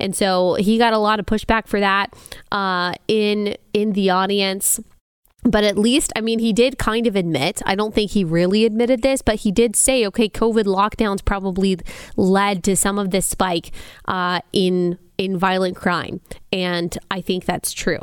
[0.01, 2.15] And so he got a lot of pushback for that
[2.53, 4.81] uh, in in the audience
[5.47, 8.65] but at least, I mean, he did kind of admit, I don't think he really
[8.65, 11.79] admitted this, but he did say, okay, COVID lockdowns probably
[12.17, 13.73] led to some of this spike
[14.07, 16.21] uh, in, in violent crime.
[16.53, 18.01] And I think that's true.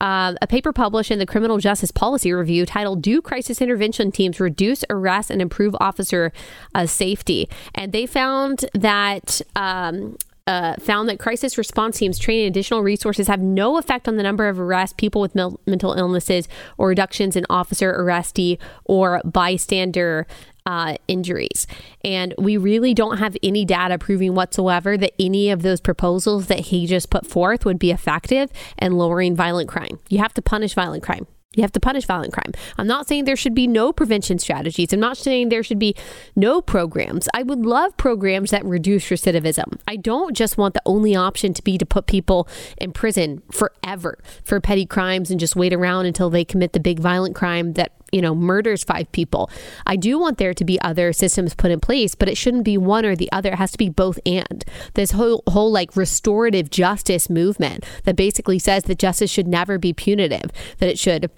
[0.00, 4.40] Uh, a paper published in the Criminal Justice Policy Review titled Do Crisis Intervention Teams
[4.40, 6.32] Reduce Arrest and Improve Officer
[6.74, 7.50] uh, Safety?
[7.74, 13.40] And they found that um, uh, found that crisis response teams training additional resources have
[13.40, 16.48] no effect on the number of arrests, people with mel- mental illnesses,
[16.78, 20.26] or reductions in officer arrestee or bystander
[20.66, 21.66] uh, injuries.
[22.04, 26.60] And we really don't have any data proving whatsoever that any of those proposals that
[26.60, 29.98] he just put forth would be effective in lowering violent crime.
[30.08, 31.26] You have to punish violent crime.
[31.56, 32.52] You have to punish violent crime.
[32.78, 34.92] I'm not saying there should be no prevention strategies.
[34.92, 35.96] I'm not saying there should be
[36.36, 37.28] no programs.
[37.34, 39.80] I would love programs that reduce recidivism.
[39.88, 42.46] I don't just want the only option to be to put people
[42.78, 47.00] in prison forever for petty crimes and just wait around until they commit the big
[47.00, 49.50] violent crime that, you know, murders five people.
[49.86, 52.78] I do want there to be other systems put in place, but it shouldn't be
[52.78, 53.50] one or the other.
[53.50, 54.64] It has to be both and.
[54.94, 59.92] This whole whole like restorative justice movement that basically says that justice should never be
[59.92, 61.28] punitive, that it should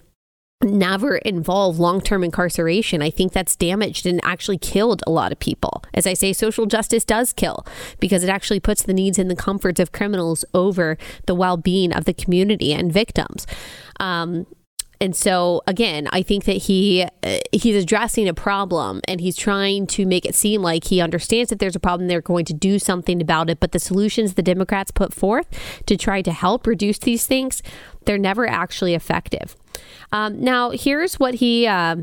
[0.63, 3.01] never involve long term incarceration.
[3.01, 5.83] I think that's damaged and actually killed a lot of people.
[5.93, 7.65] As I say, social justice does kill
[7.99, 11.93] because it actually puts the needs and the comforts of criminals over the well being
[11.93, 13.45] of the community and victims.
[13.99, 14.45] Um,
[15.03, 19.85] and so again, I think that he uh, he's addressing a problem and he's trying
[19.87, 22.07] to make it seem like he understands that there's a problem.
[22.07, 23.59] They're going to do something about it.
[23.59, 25.47] But the solutions the Democrats put forth
[25.87, 27.61] to try to help reduce these things,
[28.05, 29.57] they're never actually effective.
[30.11, 31.67] Um, now, here's what he.
[31.67, 31.97] Uh,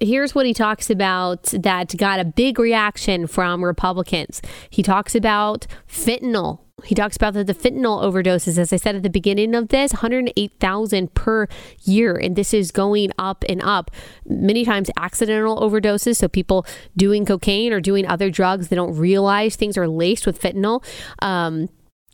[0.00, 4.40] here's what he talks about that got a big reaction from Republicans.
[4.70, 6.60] He talks about fentanyl.
[6.84, 9.92] He talks about the, the fentanyl overdoses, as I said at the beginning of this,
[9.92, 11.48] 108,000 per
[11.82, 12.14] year.
[12.14, 13.90] And this is going up and up.
[14.24, 16.16] Many times accidental overdoses.
[16.16, 16.64] So people
[16.96, 20.84] doing cocaine or doing other drugs, they don't realize things are laced with fentanyl.
[21.20, 21.68] Um,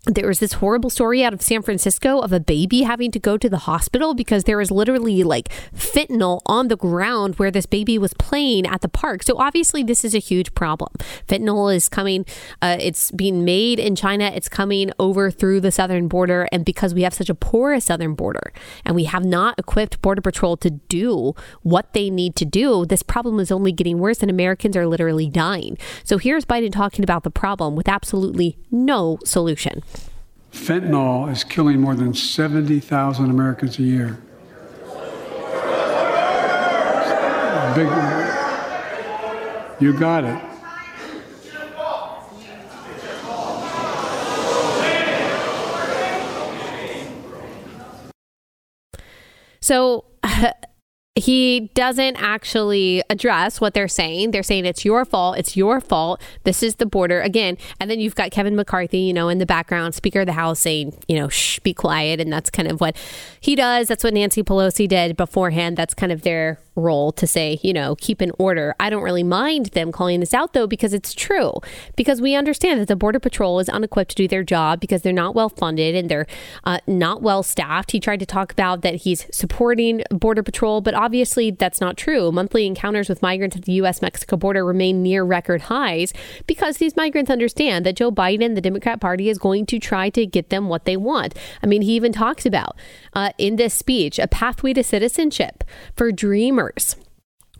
[0.06, 3.38] there was this horrible story out of San Francisco of a baby having to go
[3.38, 7.96] to the hospital because there was literally like fentanyl on the ground where this baby
[7.96, 9.22] was playing at the park.
[9.22, 10.92] So obviously, this is a huge problem.
[11.26, 12.26] Fentanyl is coming,
[12.60, 16.48] uh, it's being made in China, it's coming over through the southern border.
[16.52, 18.52] And because we have such a porous southern border
[18.84, 23.02] and we have not equipped Border Patrol to do what they need to do, this
[23.02, 25.78] problem is only getting worse and Americans are literally dying.
[26.04, 29.82] So here's Biden talking about the problem with absolutely no solution.
[30.54, 34.18] Fentanyl is killing more than 70,000 Americans a year.
[37.74, 37.88] Big,
[39.80, 40.40] you got it.
[49.60, 50.03] So
[51.16, 54.32] he doesn't actually address what they're saying.
[54.32, 55.38] They're saying it's your fault.
[55.38, 56.20] It's your fault.
[56.42, 57.56] This is the border again.
[57.78, 60.58] And then you've got Kevin McCarthy, you know, in the background, Speaker of the House
[60.58, 62.20] saying, you know, shh, be quiet.
[62.20, 62.96] And that's kind of what
[63.40, 63.86] he does.
[63.86, 65.76] That's what Nancy Pelosi did beforehand.
[65.76, 68.74] That's kind of their role to say, you know, keep in order.
[68.80, 71.52] I don't really mind them calling this out though, because it's true.
[71.96, 75.12] Because we understand that the Border Patrol is unequipped to do their job because they're
[75.12, 76.26] not well funded and they're
[76.64, 77.92] uh, not well staffed.
[77.92, 82.32] He tried to talk about that he's supporting Border Patrol, but obviously that's not true.
[82.32, 84.02] Monthly encounters with migrants at the U.S.
[84.02, 86.12] Mexico border remain near record highs
[86.46, 90.26] because these migrants understand that Joe Biden, the Democrat Party, is going to try to
[90.26, 91.34] get them what they want.
[91.62, 92.76] I mean, he even talks about
[93.12, 95.64] uh, in this speech a pathway to citizenship
[95.96, 96.63] for dreamers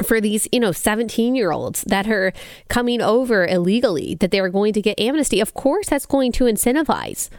[0.02, 2.32] for these, you know, 17 year olds that are
[2.68, 5.40] coming over illegally, that they are going to get amnesty.
[5.40, 7.30] Of course, that's going to incentivize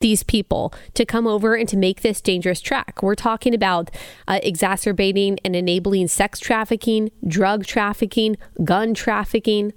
[0.00, 3.02] these people to come over and to make this dangerous track.
[3.02, 3.90] We're talking about
[4.28, 9.72] uh, exacerbating and enabling sex trafficking, drug trafficking, gun trafficking.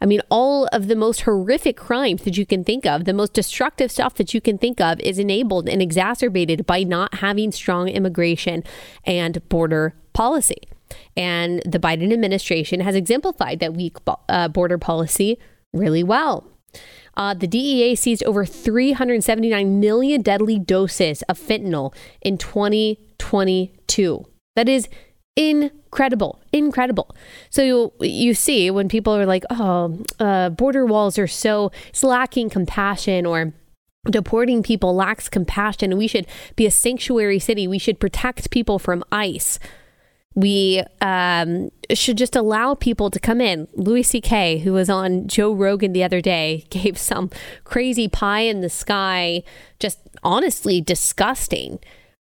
[0.00, 3.32] I mean, all of the most horrific crimes that you can think of, the most
[3.32, 7.88] destructive stuff that you can think of, is enabled and exacerbated by not having strong
[7.88, 8.62] immigration
[9.04, 10.68] and border policy.
[11.16, 13.96] And the Biden administration has exemplified that weak
[14.28, 15.38] uh, border policy
[15.72, 16.44] really well.
[17.16, 24.24] Uh, the DEA seized over 379 million deadly doses of fentanyl in 2022.
[24.54, 24.88] That is
[25.38, 27.14] incredible incredible
[27.48, 32.02] so you, you see when people are like oh uh, border walls are so it's
[32.02, 33.52] lacking compassion or
[34.10, 38.80] deporting people lacks compassion and we should be a sanctuary city we should protect people
[38.80, 39.60] from ice
[40.38, 43.66] we um, should just allow people to come in.
[43.74, 47.28] Louis C.K., who was on Joe Rogan the other day, gave some
[47.64, 49.42] crazy pie in the sky,
[49.80, 51.80] just honestly disgusting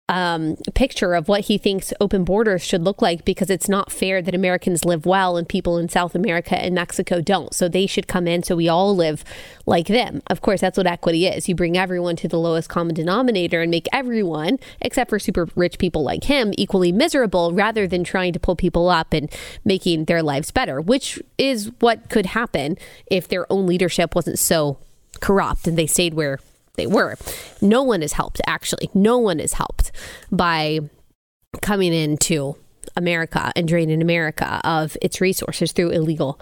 [0.07, 4.21] um, picture of what he thinks open borders should look like because it's not fair
[4.21, 7.53] that Americans live well and people in South America and Mexico don't.
[7.55, 9.23] So they should come in so we all live
[9.65, 10.21] like them.
[10.27, 11.49] Of course, that's what equity is.
[11.49, 15.79] You bring everyone to the lowest common denominator and make everyone, except for super rich
[15.79, 19.31] people like him, equally miserable rather than trying to pull people up and
[19.63, 24.77] making their lives better, which is what could happen if their own leadership wasn't so
[25.19, 26.39] corrupt and they stayed where
[26.75, 27.17] they were.
[27.61, 28.89] No one is helped, actually.
[28.93, 29.91] No one is helped
[30.31, 30.79] by
[31.61, 32.55] coming into
[32.95, 36.39] America and draining America of its resources through illegal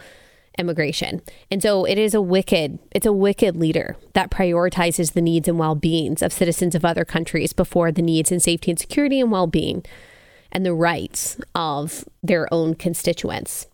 [0.58, 1.22] immigration.
[1.50, 5.58] And so it is a wicked, it's a wicked leader that prioritizes the needs and
[5.58, 9.84] well-beings of citizens of other countries before the needs and safety and security and well-being
[10.52, 13.66] and the rights of their own constituents.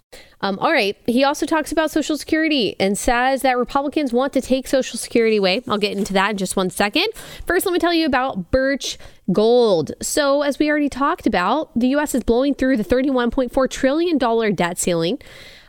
[0.42, 0.96] Um, all right.
[1.06, 5.38] He also talks about Social Security and says that Republicans want to take Social Security
[5.38, 5.62] away.
[5.68, 7.08] I'll get into that in just one second.
[7.46, 8.98] First, let me tell you about Birch
[9.32, 9.92] Gold.
[10.02, 12.16] So, as we already talked about, the U.S.
[12.16, 14.18] is blowing through the $31.4 trillion
[14.56, 15.20] debt ceiling.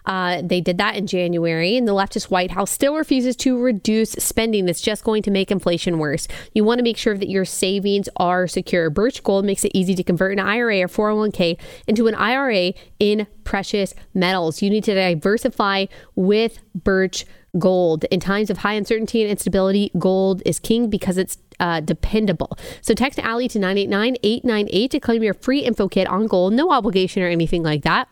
[0.07, 4.13] Uh, they did that in January, and the leftist White House still refuses to reduce
[4.13, 4.67] spending.
[4.67, 6.29] That's just going to make inflation worse.
[6.55, 8.91] You want to make sure that your savings are secure.
[8.91, 13.27] Birch Gold makes it easy to convert an IRA or 401k into an IRA in
[13.45, 14.63] precious metals.
[14.63, 17.27] You need to diversify with Birch
[17.59, 18.05] Gold.
[18.05, 22.57] In times of high uncertainty and instability, gold is king because it's uh, dependable.
[22.81, 26.53] So text Allie to 989 898 to claim your free info kit on gold.
[26.53, 28.09] No obligation or anything like that.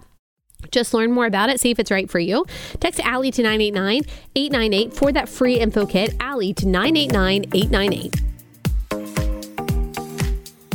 [0.71, 2.45] Just learn more about it, see if it's right for you.
[2.81, 4.03] Text Allie to 989
[4.35, 6.15] 898 for that free info kit.
[6.21, 8.23] Allie to 989 898.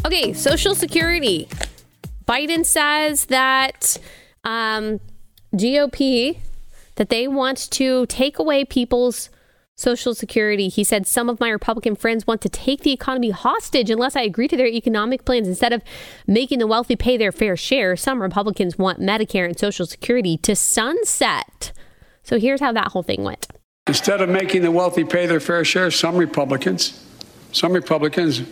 [0.06, 1.48] Okay, Social Security.
[2.28, 3.98] Biden says that
[4.44, 5.00] um,
[5.54, 6.38] GOP
[6.96, 9.30] that they want to take away people's
[9.76, 10.70] Social Security.
[10.70, 14.22] He said, Some of my Republican friends want to take the economy hostage unless I
[14.22, 15.48] agree to their economic plans.
[15.48, 15.82] Instead of
[16.28, 20.56] making the wealthy pay their fair share, some Republicans want Medicare and Social Security to
[20.56, 21.72] sunset.
[22.22, 23.48] So here's how that whole thing went.
[23.88, 27.04] Instead of making the wealthy pay their fair share, some Republicans,
[27.52, 28.44] some Republicans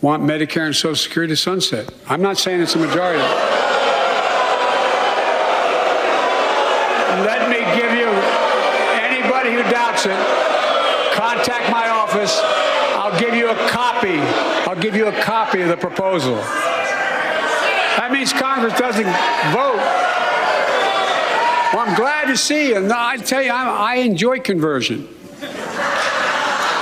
[0.00, 1.92] want Medicare and Social Security to sunset.
[2.08, 3.18] I'm not saying it's a majority.
[7.18, 8.06] Let me give you
[9.02, 10.48] anybody who doubts it
[11.18, 12.38] contact my office.
[12.94, 14.20] I'll give you a copy.
[14.70, 16.36] I'll give you a copy of the proposal.
[17.96, 19.10] That means Congress doesn't
[19.50, 19.82] vote.
[21.74, 22.76] Well, I'm glad to see you.
[22.76, 25.08] And I tell you, I'm, i enjoy conversion.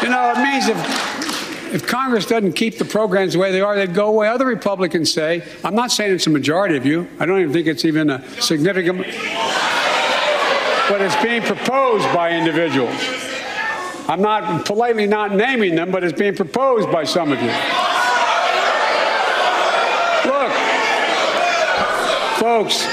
[0.03, 3.75] You know, it means if, if Congress doesn't keep the programs the way they are,
[3.75, 4.29] they'd go away.
[4.29, 7.09] Other Republicans say, I'm not saying it's a majority of you.
[7.19, 9.07] I don't even think it's even a significant, but
[11.01, 13.26] it's being proposed by individuals.
[14.09, 17.51] I'm not politely not naming them, but it's being proposed by some of you.
[20.31, 20.53] Look,
[22.39, 22.87] folks.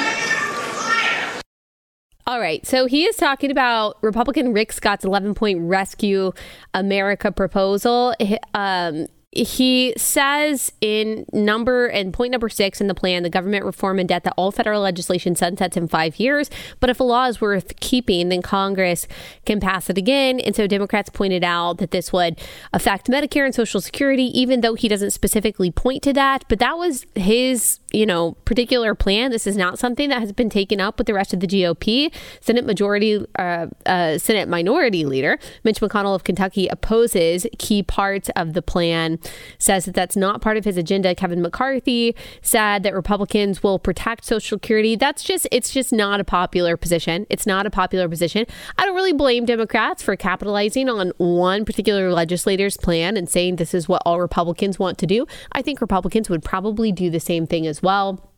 [2.26, 2.66] All right.
[2.66, 6.32] So he is talking about Republican Rick Scott's 11 point Rescue
[6.74, 8.16] America proposal.
[8.53, 13.99] Um, he says in number and point number six in the plan, the government reform
[13.99, 16.49] and debt that all federal legislation sunsets in five years.
[16.79, 19.07] But if a law is worth keeping, then Congress
[19.45, 20.39] can pass it again.
[20.39, 22.39] And so Democrats pointed out that this would
[22.73, 26.45] affect Medicare and Social Security, even though he doesn't specifically point to that.
[26.47, 29.31] But that was his, you know, particular plan.
[29.31, 32.13] This is not something that has been taken up with the rest of the GOP.
[32.39, 38.53] Senate Majority, uh, uh, Senate Minority Leader Mitch McConnell of Kentucky opposes key parts of
[38.53, 39.17] the plan
[39.57, 41.15] says that that's not part of his agenda.
[41.15, 44.95] Kevin McCarthy said that Republicans will protect Social Security.
[44.95, 47.26] That's just, it's just not a popular position.
[47.30, 48.45] It's not a popular position.
[48.78, 53.74] I don't really blame Democrats for capitalizing on one particular legislator's plan and saying this
[53.74, 55.26] is what all Republicans want to do.
[55.51, 58.32] I think Republicans would probably do the same thing as well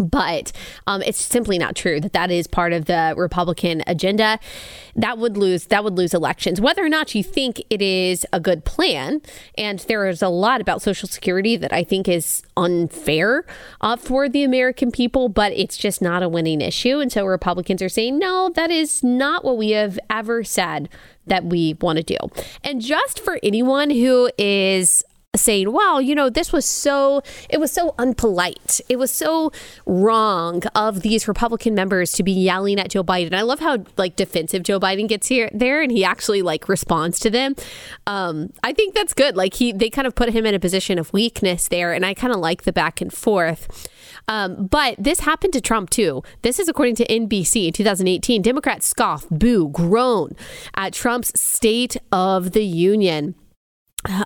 [0.00, 0.52] but
[0.86, 4.38] um, it's simply not true that that is part of the Republican agenda.
[4.96, 6.60] That would lose that would lose elections.
[6.60, 9.22] Whether or not you think it is a good plan,
[9.56, 13.44] and there is a lot about Social Security that I think is unfair
[13.80, 16.98] uh, for the American people, but it's just not a winning issue.
[16.98, 20.88] And so Republicans are saying, no, that is not what we have ever said
[21.26, 22.16] that we want to do.
[22.64, 25.04] And just for anyone who is
[25.40, 28.80] saying, "Wow, you know, this was so it was so unpolite.
[28.88, 29.52] It was so
[29.86, 34.16] wrong of these Republican members to be yelling at Joe Biden." I love how like
[34.16, 37.54] defensive Joe Biden gets here there, and he actually like responds to them.
[38.06, 39.36] Um, I think that's good.
[39.36, 42.14] Like he they kind of put him in a position of weakness there, and I
[42.14, 43.88] kind of like the back and forth.
[44.28, 46.22] Um, but this happened to Trump too.
[46.42, 48.42] This is according to NBC in 2018.
[48.42, 50.36] Democrats scoff, boo, groan
[50.74, 53.34] at Trump's State of the Union.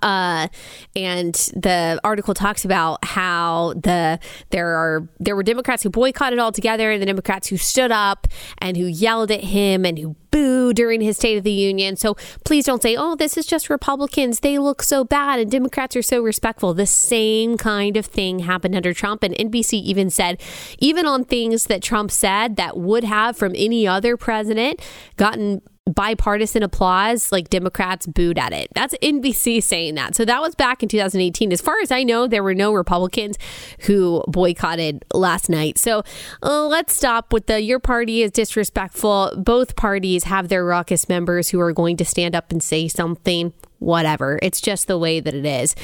[0.03, 0.49] Uh,
[0.95, 4.19] and the article talks about how the
[4.51, 8.27] there are there were Democrats who boycotted altogether, and the Democrats who stood up
[8.59, 11.97] and who yelled at him and who booed during his State of the Union.
[11.97, 15.97] So please don't say, "Oh, this is just Republicans; they look so bad," and Democrats
[15.97, 16.75] are so respectful.
[16.75, 20.41] The same kind of thing happened under Trump, and NBC even said,
[20.79, 24.81] even on things that Trump said that would have from any other president
[25.17, 28.69] gotten bipartisan applause, like Democrats booed at it.
[28.75, 30.15] That's NBC saying that.
[30.15, 31.53] So that was back in 2018.
[31.53, 33.37] As far as I know, there were no Republicans
[33.81, 35.79] who boycotted last night.
[35.79, 36.05] So
[36.43, 39.33] uh, let's stop with the your party is disrespectful.
[39.37, 43.53] Both parties have their raucous members who are going to stand up and say something
[43.83, 44.39] whatever.
[44.43, 45.75] It's just the way that it is.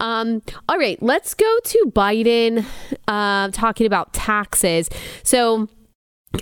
[0.00, 2.66] Um, all right, let's go to Biden
[3.06, 4.90] uh, talking about taxes.
[5.22, 5.68] So,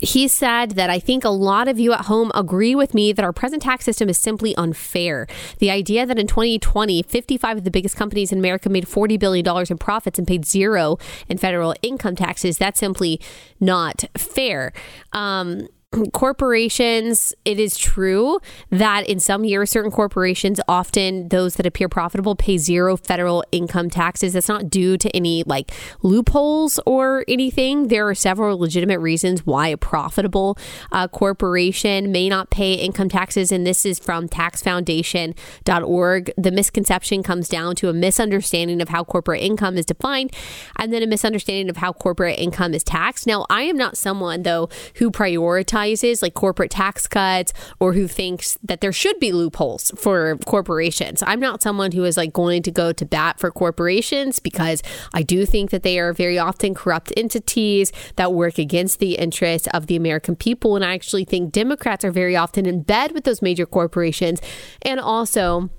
[0.01, 3.23] he said that I think a lot of you at home agree with me that
[3.23, 5.27] our present tax system is simply unfair.
[5.59, 9.45] The idea that in 2020, 55 of the biggest companies in America made $40 billion
[9.69, 13.19] in profits and paid zero in federal income taxes, that's simply
[13.59, 14.73] not fair.
[15.11, 15.67] Um,
[16.11, 18.39] corporations, it is true
[18.69, 23.89] that in some years, certain corporations, often those that appear profitable, pay zero federal income
[23.89, 24.33] taxes.
[24.33, 25.71] That's not due to any like
[26.01, 27.89] loopholes or anything.
[27.89, 30.57] There are several legitimate reasons why a profitable
[30.91, 33.51] uh, corporation may not pay income taxes.
[33.51, 36.31] And this is from taxfoundation.org.
[36.37, 40.33] The misconception comes down to a misunderstanding of how corporate income is defined
[40.77, 43.27] and then a misunderstanding of how corporate income is taxed.
[43.27, 45.82] Now, I am not someone, though, who prioritizes
[46.21, 51.23] like corporate tax cuts or who thinks that there should be loopholes for corporations.
[51.25, 54.81] I'm not someone who is like going to go to bat for corporations because
[55.13, 59.67] I do think that they are very often corrupt entities that work against the interests
[59.73, 60.75] of the American people.
[60.75, 64.41] And I actually think Democrats are very often in bed with those major corporations
[64.81, 65.69] and also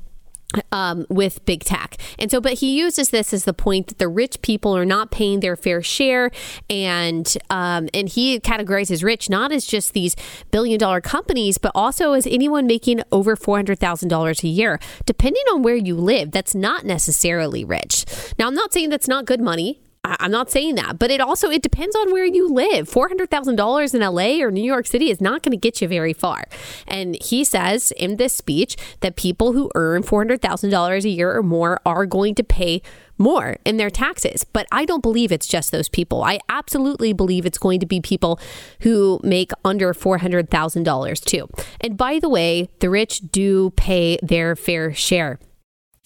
[0.73, 1.97] um, with big tech.
[2.19, 5.11] And so, but he uses this as the point that the rich people are not
[5.11, 6.31] paying their fair share,
[6.69, 10.17] and um, and he categorizes rich not as just these
[10.51, 14.79] billion dollar companies, but also as anyone making over four hundred thousand dollars a year,
[15.07, 16.31] depending on where you live.
[16.31, 18.05] That's not necessarily rich.
[18.39, 19.81] Now, I'm not saying that's not good money.
[20.05, 22.89] I'm not saying that, but it also it depends on where you live.
[22.89, 25.81] Four hundred thousand dollars in LA or New York City is not going to get
[25.81, 26.45] you very far.
[26.87, 31.09] And he says in this speech that people who earn four hundred thousand dollars a
[31.09, 32.83] year or more are going to pay
[33.17, 34.45] more in their taxes.
[34.45, 36.23] But I don't believe it's just those people.
[36.23, 38.41] I absolutely believe it's going to be people
[38.81, 41.49] who make under $400,000 too.
[41.81, 45.39] And by the way, the rich do pay their fair share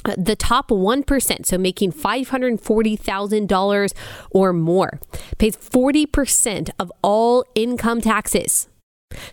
[0.05, 3.92] the top 1%, so making $540,000
[4.30, 5.01] or more,
[5.38, 8.68] pays 40% of all income taxes.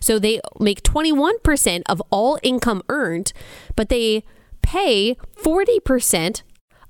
[0.00, 3.32] So they make 21% of all income earned,
[3.74, 4.24] but they
[4.62, 6.42] pay 40%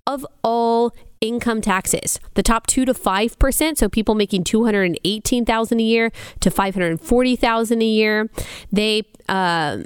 [0.07, 2.21] of all income taxes.
[2.35, 8.31] The top 2 to 5%, so people making 218,000 a year to 540,000 a year,
[8.73, 9.79] they uh,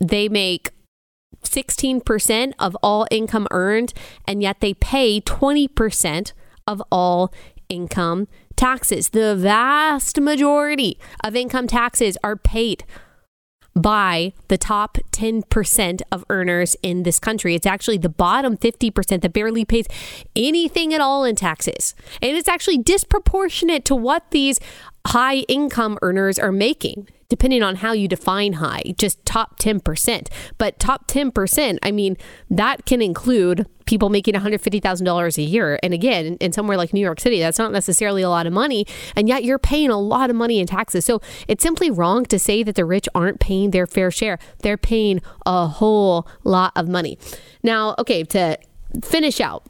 [0.00, 0.70] they make
[1.42, 3.92] 16% of all income earned,
[4.26, 6.32] and yet they pay 20%
[6.66, 7.32] of all
[7.68, 9.10] income taxes.
[9.10, 12.84] The vast majority of income taxes are paid
[13.76, 17.54] by the top 10% of earners in this country.
[17.54, 19.86] It's actually the bottom 50% that barely pays
[20.36, 21.94] anything at all in taxes.
[22.22, 24.60] And it's actually disproportionate to what these
[25.08, 30.28] high income earners are making depending on how you define high, just top 10%.
[30.56, 32.16] But top 10%, I mean,
[32.48, 35.80] that can include people making $150,000 a year.
[35.82, 38.86] And again, in somewhere like New York City, that's not necessarily a lot of money.
[39.16, 41.04] And yet you're paying a lot of money in taxes.
[41.04, 44.38] So it's simply wrong to say that the rich aren't paying their fair share.
[44.60, 47.18] They're paying a whole lot of money.
[47.64, 48.60] Now, okay, to
[49.02, 49.66] finish out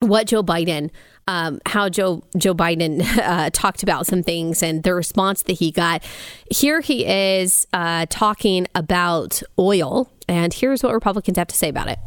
[0.00, 0.90] what Joe Biden
[1.28, 5.70] um, how Joe Joe Biden uh, talked about some things and the response that he
[5.70, 6.02] got.
[6.50, 11.88] Here he is uh, talking about oil, and here's what Republicans have to say about
[11.88, 11.98] it.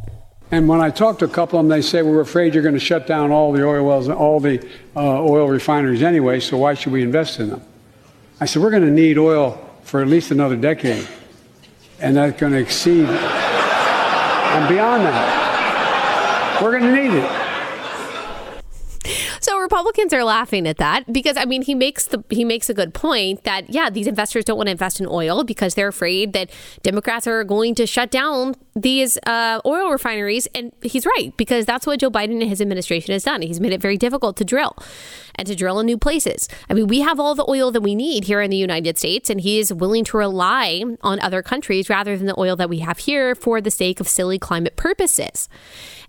[0.50, 2.74] And when I talk to a couple of them, they say, we're afraid you're going
[2.74, 4.62] to shut down all the oil wells and all the
[4.94, 7.62] uh, oil refineries anyway, so why should we invest in them?
[8.38, 11.08] I said, we're going to need oil for at least another decade.
[12.00, 16.60] And that's going to exceed and beyond that.
[16.60, 17.41] We're going to need it.
[19.72, 22.92] Republicans are laughing at that because I mean he makes the he makes a good
[22.92, 26.50] point that yeah these investors don't want to invest in oil because they're afraid that
[26.82, 31.86] Democrats are going to shut down these uh, oil refineries and he's right because that's
[31.86, 33.40] what Joe Biden and his administration has done.
[33.40, 34.76] He's made it very difficult to drill
[35.36, 36.50] and to drill in new places.
[36.68, 39.30] I mean we have all the oil that we need here in the United States
[39.30, 42.80] and he is willing to rely on other countries rather than the oil that we
[42.80, 45.48] have here for the sake of silly climate purposes.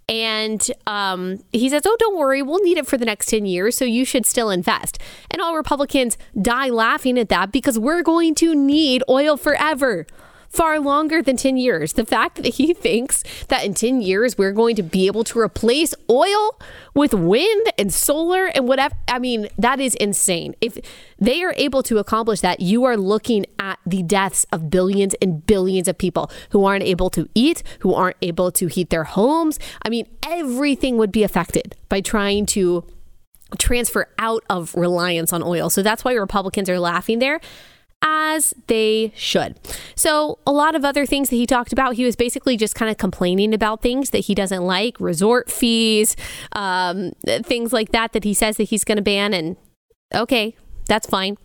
[0.09, 3.77] And um, he says, Oh, don't worry, we'll need it for the next 10 years,
[3.77, 4.99] so you should still invest.
[5.31, 10.05] And all Republicans die laughing at that because we're going to need oil forever
[10.53, 11.93] far longer than 10 years.
[11.93, 15.39] The fact that he thinks that in 10 years we're going to be able to
[15.39, 16.59] replace oil
[16.93, 20.55] with wind and solar and whatever, I mean, that is insane.
[20.61, 20.77] If
[21.17, 25.45] they are able to accomplish that, you are looking at the deaths of billions and
[25.45, 29.57] billions of people who aren't able to eat, who aren't able to heat their homes.
[29.83, 32.85] I mean, everything would be affected by trying to
[33.57, 35.69] transfer out of reliance on oil.
[35.69, 37.39] So that's why Republicans are laughing there
[38.03, 39.55] as they should.
[39.95, 42.91] So, a lot of other things that he talked about, he was basically just kind
[42.91, 46.15] of complaining about things that he doesn't like, resort fees,
[46.51, 49.33] um, things like that, that he says that he's going to ban.
[49.33, 49.55] And
[50.13, 50.55] okay,
[50.87, 51.37] that's fine.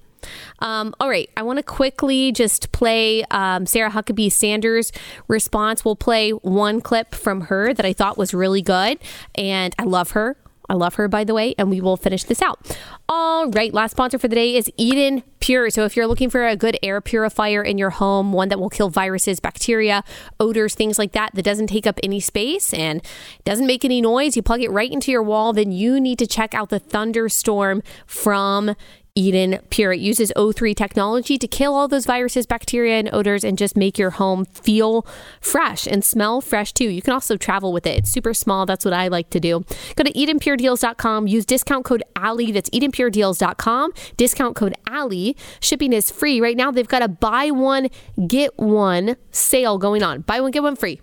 [0.58, 4.90] Um, all right, I want to quickly just play um, Sarah Huckabee Sanders'
[5.28, 5.84] response.
[5.84, 8.98] We'll play one clip from her that I thought was really good,
[9.36, 10.36] and I love her.
[10.68, 12.76] I love her, by the way, and we will finish this out.
[13.08, 15.70] All right, last sponsor for the day is Eden Pure.
[15.70, 18.68] So if you're looking for a good air purifier in your home, one that will
[18.68, 20.04] kill viruses, bacteria,
[20.38, 23.02] odors, things like that, that doesn't take up any space and
[23.44, 26.26] doesn't make any noise, you plug it right into your wall, then you need to
[26.26, 28.74] check out the Thunderstorm from
[29.14, 29.94] Eden Pure.
[29.94, 33.98] It uses O3 technology to kill all those viruses, bacteria, and odors and just make
[33.98, 35.06] your home feel
[35.40, 36.88] fresh and smell fresh too.
[36.88, 37.98] You can also travel with it.
[37.98, 38.66] It's super small.
[38.66, 39.64] That's what I like to do.
[39.96, 41.26] Go to EdenPureDeals.com.
[41.26, 42.52] Use discount code Allie.
[42.52, 43.92] That's EdenPureDeals.com.
[44.16, 45.36] Discount code Allie.
[45.60, 46.40] Shipping is free.
[46.40, 47.88] Right now, they've got a buy one,
[48.26, 50.22] get one sale going on.
[50.22, 51.00] Buy one, get one free.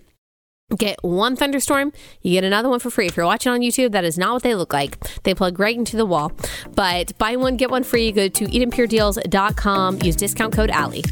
[0.76, 1.93] Get one thunderstorm,
[2.24, 3.05] you get another one for free.
[3.05, 4.99] If you're watching on YouTube, that is not what they look like.
[5.22, 6.32] They plug right into the wall.
[6.74, 8.11] But buy one, get one free.
[8.11, 10.01] Go to EdenPureDeals.com.
[10.01, 11.03] Use discount code Allie.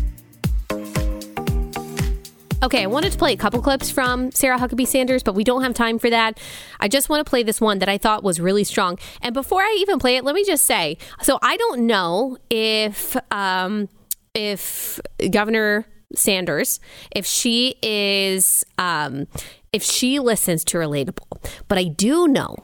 [2.63, 5.61] Okay, I wanted to play a couple clips from Sarah Huckabee Sanders, but we don't
[5.61, 6.39] have time for that.
[6.79, 8.97] I just want to play this one that I thought was really strong.
[9.21, 13.15] And before I even play it, let me just say so I don't know if
[13.31, 13.87] um,
[14.33, 14.99] if
[15.29, 15.85] Governor
[16.15, 16.79] Sanders
[17.11, 19.27] if she is um,
[19.71, 21.43] if she listens to Relatable.
[21.67, 22.55] But I do know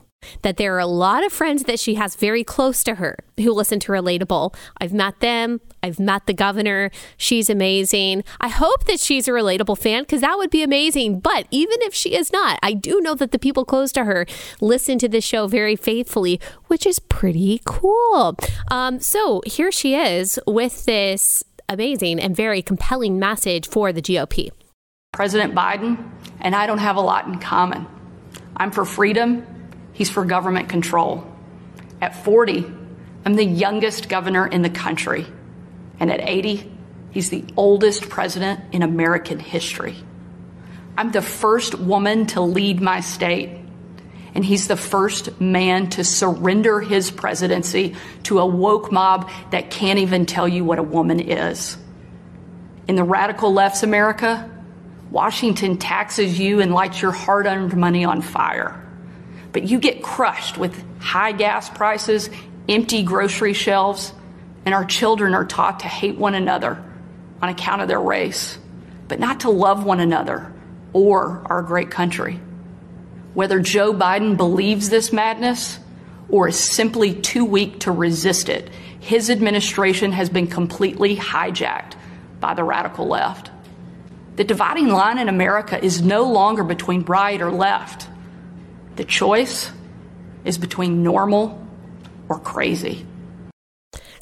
[0.41, 3.51] that there are a lot of friends that she has very close to her who
[3.51, 4.53] listen to Relatable.
[4.79, 5.61] I've met them.
[5.81, 6.91] I've met the governor.
[7.17, 8.23] She's amazing.
[8.41, 11.21] I hope that she's a relatable fan because that would be amazing.
[11.21, 14.25] But even if she is not, I do know that the people close to her
[14.59, 18.35] listen to this show very faithfully, which is pretty cool.
[18.69, 24.49] Um, so here she is with this amazing and very compelling message for the GOP.
[25.13, 26.11] President Biden
[26.41, 27.85] and I don't have a lot in common.
[28.55, 29.45] I'm for freedom,
[29.93, 31.25] he's for government control.
[32.01, 32.65] At 40,
[33.25, 35.25] I'm the youngest governor in the country.
[35.99, 36.71] And at 80,
[37.11, 39.95] he's the oldest president in American history.
[40.97, 43.58] I'm the first woman to lead my state
[44.35, 49.99] and he's the first man to surrender his presidency to a woke mob that can't
[49.99, 51.77] even tell you what a woman is.
[52.87, 54.49] In the radical left's America,
[55.11, 58.85] Washington taxes you and lights your hard earned money on fire.
[59.51, 62.29] But you get crushed with high gas prices,
[62.67, 64.13] empty grocery shelves,
[64.65, 66.83] and our children are taught to hate one another
[67.41, 68.59] on account of their race,
[69.07, 70.53] but not to love one another
[70.93, 72.39] or our great country.
[73.33, 75.79] Whether Joe Biden believes this madness
[76.29, 78.69] or is simply too weak to resist it,
[78.99, 81.93] his administration has been completely hijacked
[82.39, 83.51] by the radical left.
[84.35, 88.07] The dividing line in America is no longer between right or left.
[88.95, 89.71] The choice
[90.45, 91.65] is between normal
[92.29, 93.05] or crazy.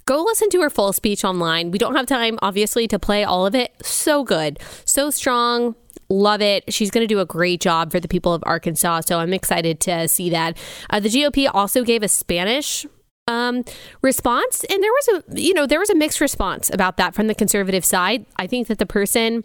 [0.06, 1.70] Go listen to her full speech online.
[1.70, 3.74] We don't have time, obviously, to play all of it.
[3.84, 5.76] So good, so strong.
[6.10, 6.72] Love it.
[6.74, 9.02] She's going to do a great job for the people of Arkansas.
[9.02, 10.58] So I'm excited to see that.
[10.90, 12.86] Uh, the GOP also gave a Spanish
[13.28, 13.66] um,
[14.02, 17.28] response, and there was a you know there was a mixed response about that from
[17.28, 18.26] the conservative side.
[18.38, 19.44] I think that the person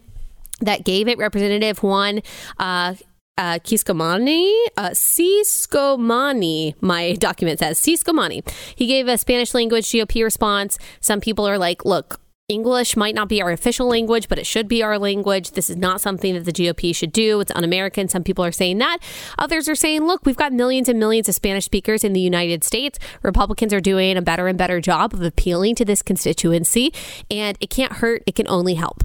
[0.61, 2.23] that gave it, Representative Juan
[2.59, 2.95] uh,
[3.37, 8.49] uh, Kiscomani, uh, Ciscomani, my document says Ciscomani.
[8.77, 10.79] He gave a Spanish language GOP response.
[11.01, 14.66] Some people are like, look, English might not be our official language, but it should
[14.66, 15.53] be our language.
[15.53, 17.40] This is not something that the GOP should do.
[17.40, 18.09] It's un American.
[18.09, 18.99] Some people are saying that.
[19.38, 22.64] Others are saying, look, we've got millions and millions of Spanish speakers in the United
[22.64, 22.99] States.
[23.22, 26.93] Republicans are doing a better and better job of appealing to this constituency,
[27.30, 29.05] and it can't hurt, it can only help.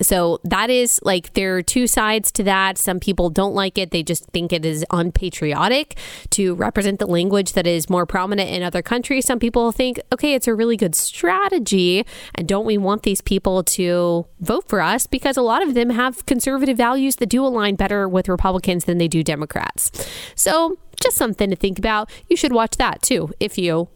[0.00, 2.78] So that is like there are two sides to that.
[2.78, 3.90] Some people don't like it.
[3.90, 5.96] They just think it is unpatriotic
[6.30, 9.24] to represent the language that is more prominent in other countries.
[9.24, 12.04] Some people think, okay, it's a really good strategy.
[12.34, 15.06] And don't we want these people to vote for us?
[15.06, 18.98] Because a lot of them have conservative values that do align better with Republicans than
[18.98, 19.90] they do Democrats.
[20.34, 22.10] So just something to think about.
[22.28, 23.88] You should watch that too if you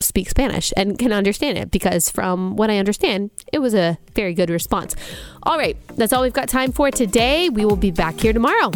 [0.00, 4.34] speak Spanish and can understand it because, from what I understand, it was a very
[4.34, 4.94] good response.
[5.42, 7.48] All right, that's all we've got time for today.
[7.48, 8.70] We will be back here tomorrow.